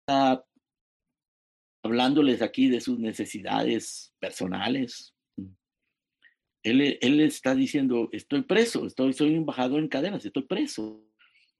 Está 0.02 0.46
hablándoles 1.84 2.42
aquí 2.42 2.68
de 2.68 2.82
sus 2.82 3.00
necesidades 3.00 4.14
personales, 4.20 5.16
él, 6.64 7.20
está 7.22 7.56
diciendo, 7.56 8.10
estoy 8.12 8.42
preso, 8.42 8.86
estoy, 8.86 9.14
soy 9.14 9.36
embajador 9.36 9.80
en 9.80 9.88
cadenas, 9.88 10.26
estoy 10.26 10.44
preso. 10.44 11.06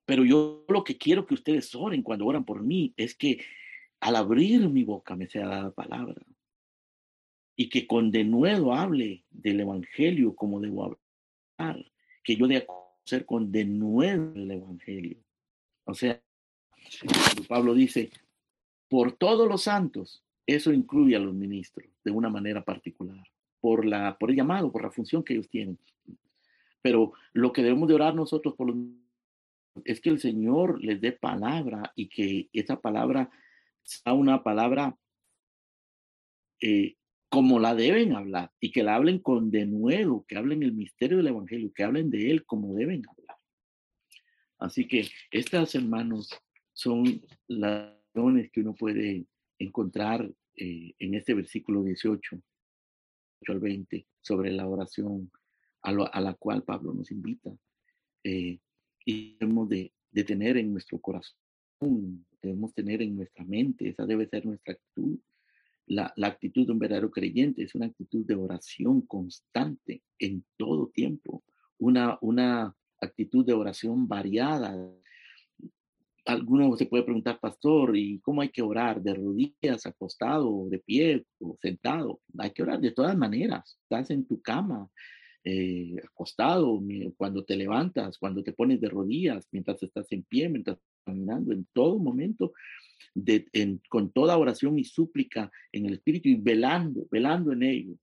Pero 0.10 0.26
yo 0.26 0.66
lo 0.68 0.84
que 0.84 0.98
quiero 0.98 1.28
que 1.28 1.36
ustedes 1.36 1.76
oren 1.76 2.02
cuando 2.02 2.26
oran 2.26 2.44
por 2.44 2.64
mí 2.64 2.96
es 2.98 3.14
que 3.14 3.46
al 4.00 4.16
abrir 4.16 4.68
mi 4.68 4.84
boca 4.84 5.16
me 5.16 5.28
sea 5.28 5.46
dada 5.46 5.70
palabra. 5.70 6.20
Y 7.56 7.70
que 7.70 7.86
con 7.86 8.10
denuedo 8.10 8.74
hable 8.74 9.24
del 9.30 9.60
Evangelio 9.60 10.34
como 10.34 10.62
debo 10.62 10.98
hablar. 11.58 11.86
Que 12.24 12.36
yo 12.36 12.48
dé 12.48 12.58
a 12.58 12.66
conocer 12.66 13.28
con 13.28 13.52
denuedo 13.52 14.34
el 14.34 14.50
Evangelio. 14.50 15.20
O 15.84 15.94
sea, 15.94 16.20
Pablo 17.48 17.76
dice, 17.76 18.10
por 18.88 19.12
todos 19.12 19.48
los 19.48 19.62
santos, 19.62 20.24
eso 20.48 20.74
incluye 20.74 21.18
a 21.18 21.20
los 21.20 21.36
ministros 21.36 21.88
de 22.04 22.10
una 22.10 22.32
manera 22.32 22.66
particular 22.66 23.28
por, 23.62 23.86
la, 23.86 24.18
por 24.18 24.32
el 24.32 24.38
llamado, 24.38 24.72
por 24.72 24.82
la 24.82 24.90
función 24.90 25.24
que 25.24 25.34
ellos 25.34 25.50
tienen. 25.50 25.78
Pero 26.82 27.14
lo 27.32 27.54
que 27.54 27.62
debemos 27.62 27.88
de 27.88 27.94
orar 27.94 28.16
nosotros 28.16 28.56
por 28.56 28.70
los, 28.70 28.76
es 29.86 30.02
que 30.02 30.10
el 30.10 30.20
Señor 30.20 30.84
les 30.84 31.02
dé 31.02 31.12
palabra 31.12 31.92
y 31.96 32.10
que 32.10 32.50
esa 32.54 32.80
palabra 32.80 33.30
sea 33.84 34.14
una 34.14 34.44
palabra 34.44 34.98
eh, 36.62 36.96
como 37.30 37.60
la 37.60 37.76
deben 37.76 38.14
hablar 38.16 38.52
y 38.60 38.72
que 38.72 38.84
la 38.84 38.96
hablen 38.96 39.20
con 39.20 39.52
denuedo, 39.52 40.26
que 40.28 40.36
hablen 40.36 40.64
el 40.64 40.74
misterio 40.74 41.18
del 41.18 41.28
Evangelio, 41.28 41.72
que 41.74 41.84
hablen 41.84 42.10
de 42.10 42.32
Él 42.32 42.46
como 42.46 42.76
deben 42.76 43.04
hablar. 43.08 43.38
Así 44.58 44.88
que 44.88 45.08
estas 45.32 45.76
hermanos 45.76 46.30
son 46.74 47.22
las 47.48 47.94
razones 48.14 48.52
que 48.52 48.62
uno 48.62 48.74
puede 48.74 49.26
encontrar 49.60 50.30
eh, 50.56 50.94
en 50.98 51.14
este 51.14 51.34
versículo 51.34 51.84
18 51.84 52.42
al 53.48 53.60
20 53.60 54.06
sobre 54.22 54.52
la 54.52 54.68
oración 54.68 55.32
a, 55.82 56.22
la 56.22 56.34
cual 56.34 56.64
Pablo 56.64 56.94
nos 56.94 57.10
invita. 57.12 57.52
Eh, 58.24 58.60
y 59.06 59.38
debemos 59.40 59.70
de, 59.70 59.92
tener 60.26 60.58
en 60.58 60.72
nuestro 60.72 61.00
corazón, 61.00 62.26
debemos 62.42 62.74
tener 62.74 63.02
en 63.02 63.16
nuestra 63.16 63.46
mente, 63.46 63.90
esa 63.90 64.06
debe 64.06 64.28
ser 64.28 64.46
nuestra 64.46 64.74
actitud. 64.74 65.18
La, 65.86 66.14
la, 66.18 66.28
actitud 66.28 66.66
de 66.66 66.72
un 66.72 66.80
verdadero 66.80 67.10
creyente 67.10 67.64
es 67.64 67.74
una 67.74 67.88
actitud 67.88 68.26
de 68.26 68.36
oración 68.36 69.02
constante 69.02 70.04
en 70.20 70.44
todo 70.58 70.90
tiempo, 70.90 71.44
una, 71.80 72.18
una 72.22 72.76
actitud 73.02 73.46
de 73.46 73.54
oración 73.54 74.08
variada, 74.08 74.76
alguno 76.30 76.76
se 76.78 76.86
puede 76.86 77.04
preguntar, 77.04 77.40
pastor, 77.40 77.98
¿y 77.98 78.20
cómo 78.20 78.42
hay 78.42 78.50
que 78.50 78.62
orar? 78.62 79.02
¿De 79.02 79.14
rodillas, 79.14 79.86
acostado, 79.86 80.68
de 80.70 80.80
pie 80.80 81.26
o 81.40 81.58
sentado? 81.60 82.22
Hay 82.38 82.52
que 82.52 82.64
orar 82.64 82.80
de 82.80 82.92
todas 82.92 83.18
maneras. 83.18 83.78
Estás 83.84 84.12
en 84.12 84.26
tu 84.26 84.42
cama, 84.42 84.90
eh, 85.50 86.02
acostado, 86.04 86.82
cuando 87.18 87.44
te 87.44 87.56
levantas, 87.56 88.18
cuando 88.18 88.44
te 88.44 88.54
pones 88.54 88.80
de 88.82 88.90
rodillas, 88.90 89.48
mientras 89.52 89.82
estás 89.84 90.12
en 90.12 90.24
pie, 90.24 90.50
mientras 90.50 90.78
caminando, 91.06 91.54
en 91.54 91.68
todo 91.74 91.98
momento, 92.00 92.54
de, 93.16 93.48
con 93.90 94.12
toda 94.12 94.38
oración 94.38 94.78
y 94.78 94.84
súplica 94.84 95.52
en 95.72 95.86
el 95.86 95.94
Espíritu 95.94 96.30
y 96.30 96.36
velando, 96.36 97.08
velando 97.10 97.52
en 97.52 97.64
ello 97.64 97.96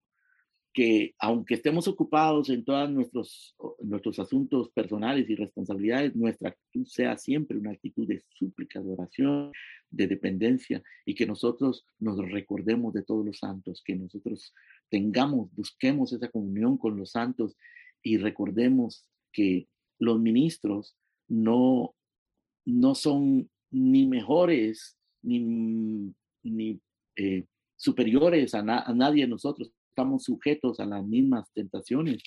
que 0.76 1.14
aunque 1.18 1.54
estemos 1.54 1.88
ocupados 1.88 2.50
en 2.50 2.62
todos 2.62 2.90
nuestros, 2.90 3.56
nuestros 3.80 4.18
asuntos 4.18 4.68
personales 4.72 5.30
y 5.30 5.34
responsabilidades, 5.34 6.14
nuestra 6.14 6.50
actitud 6.50 6.84
sea 6.84 7.16
siempre 7.16 7.56
una 7.56 7.70
actitud 7.70 8.06
de 8.06 8.22
súplica, 8.28 8.82
de 8.82 8.92
oración, 8.92 9.52
de 9.88 10.06
dependencia 10.06 10.82
y 11.06 11.14
que 11.14 11.24
nosotros 11.24 11.86
nos 11.98 12.18
recordemos 12.18 12.92
de 12.92 13.04
todos 13.04 13.24
los 13.24 13.38
santos, 13.38 13.82
que 13.82 13.96
nosotros 13.96 14.52
tengamos, 14.90 15.48
busquemos 15.54 16.12
esa 16.12 16.28
comunión 16.28 16.76
con 16.76 16.98
los 16.98 17.12
santos 17.12 17.56
y 18.02 18.18
recordemos 18.18 19.08
que 19.32 19.68
los 19.98 20.20
ministros 20.20 20.94
no, 21.26 21.94
no 22.66 22.94
son 22.94 23.48
ni 23.70 24.06
mejores 24.06 24.98
ni, 25.22 26.12
ni 26.42 26.78
eh, 27.16 27.46
superiores 27.76 28.54
a, 28.54 28.58
a 28.58 28.92
nadie 28.92 29.22
de 29.22 29.28
nosotros, 29.28 29.72
estamos 29.96 30.24
sujetos 30.24 30.78
a 30.78 30.84
las 30.84 31.02
mismas 31.06 31.50
tentaciones 31.54 32.22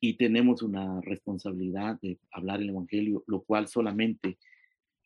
y 0.00 0.16
tenemos 0.16 0.60
una 0.60 1.00
responsabilidad 1.02 2.00
de 2.02 2.18
hablar 2.32 2.60
el 2.60 2.70
Evangelio, 2.70 3.22
lo 3.28 3.44
cual 3.44 3.68
solamente 3.68 4.38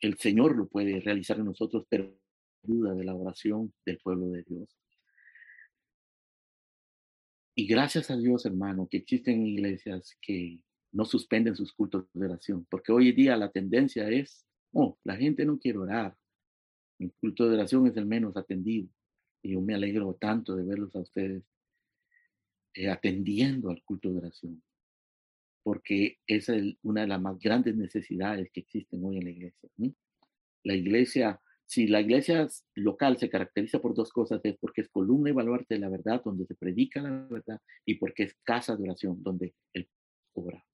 el 0.00 0.16
Señor 0.16 0.56
lo 0.56 0.66
puede 0.66 1.00
realizar 1.00 1.38
en 1.38 1.44
nosotros, 1.44 1.84
pero 1.90 2.18
ayuda 2.62 2.94
de 2.94 3.04
la 3.04 3.14
oración 3.14 3.74
del 3.84 3.98
pueblo 3.98 4.30
de 4.30 4.44
Dios. 4.44 4.66
Y 7.54 7.66
gracias 7.66 8.10
a 8.10 8.16
Dios, 8.16 8.46
hermano, 8.46 8.88
que 8.90 8.96
existen 8.96 9.46
iglesias 9.46 10.16
que 10.22 10.60
no 10.90 11.04
suspenden 11.04 11.54
sus 11.54 11.74
cultos 11.74 12.06
de 12.14 12.24
oración, 12.24 12.66
porque 12.70 12.92
hoy 12.92 13.12
día 13.12 13.36
la 13.36 13.50
tendencia 13.50 14.08
es, 14.08 14.46
oh, 14.72 14.96
la 15.04 15.16
gente 15.16 15.44
no 15.44 15.58
quiere 15.58 15.80
orar, 15.80 16.16
el 16.98 17.12
culto 17.20 17.46
de 17.46 17.56
oración 17.56 17.86
es 17.86 17.96
el 17.98 18.06
menos 18.06 18.38
atendido. 18.38 18.88
Y 19.42 19.52
yo 19.52 19.60
me 19.60 19.74
alegro 19.74 20.14
tanto 20.14 20.56
de 20.56 20.64
verlos 20.64 20.96
a 20.96 21.00
ustedes 21.00 21.44
eh, 22.74 22.90
atendiendo 22.90 23.70
al 23.70 23.82
culto 23.84 24.10
de 24.10 24.18
oración, 24.18 24.62
porque 25.62 26.18
esa 26.26 26.56
es 26.56 26.76
una 26.82 27.02
de 27.02 27.06
las 27.06 27.20
más 27.20 27.38
grandes 27.38 27.76
necesidades 27.76 28.50
que 28.52 28.60
existen 28.60 29.04
hoy 29.04 29.18
en 29.18 29.24
la 29.24 29.30
iglesia. 29.30 29.70
La 30.64 30.74
iglesia, 30.74 31.40
si 31.66 31.86
la 31.86 32.00
iglesia 32.00 32.48
local 32.74 33.16
se 33.18 33.30
caracteriza 33.30 33.80
por 33.80 33.94
dos 33.94 34.10
cosas, 34.10 34.40
es 34.44 34.56
porque 34.58 34.82
es 34.82 34.88
columna 34.88 35.30
y 35.30 35.32
baluarte 35.32 35.74
de 35.74 35.80
la 35.80 35.88
verdad, 35.88 36.22
donde 36.24 36.46
se 36.46 36.54
predica 36.54 37.00
la 37.00 37.26
verdad, 37.30 37.60
y 37.86 37.94
porque 37.94 38.24
es 38.24 38.34
casa 38.42 38.76
de 38.76 38.84
oración, 38.84 39.22
donde 39.22 39.54
el 39.72 39.88
ora. 40.34 40.64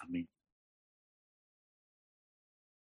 Amén. 0.00 0.28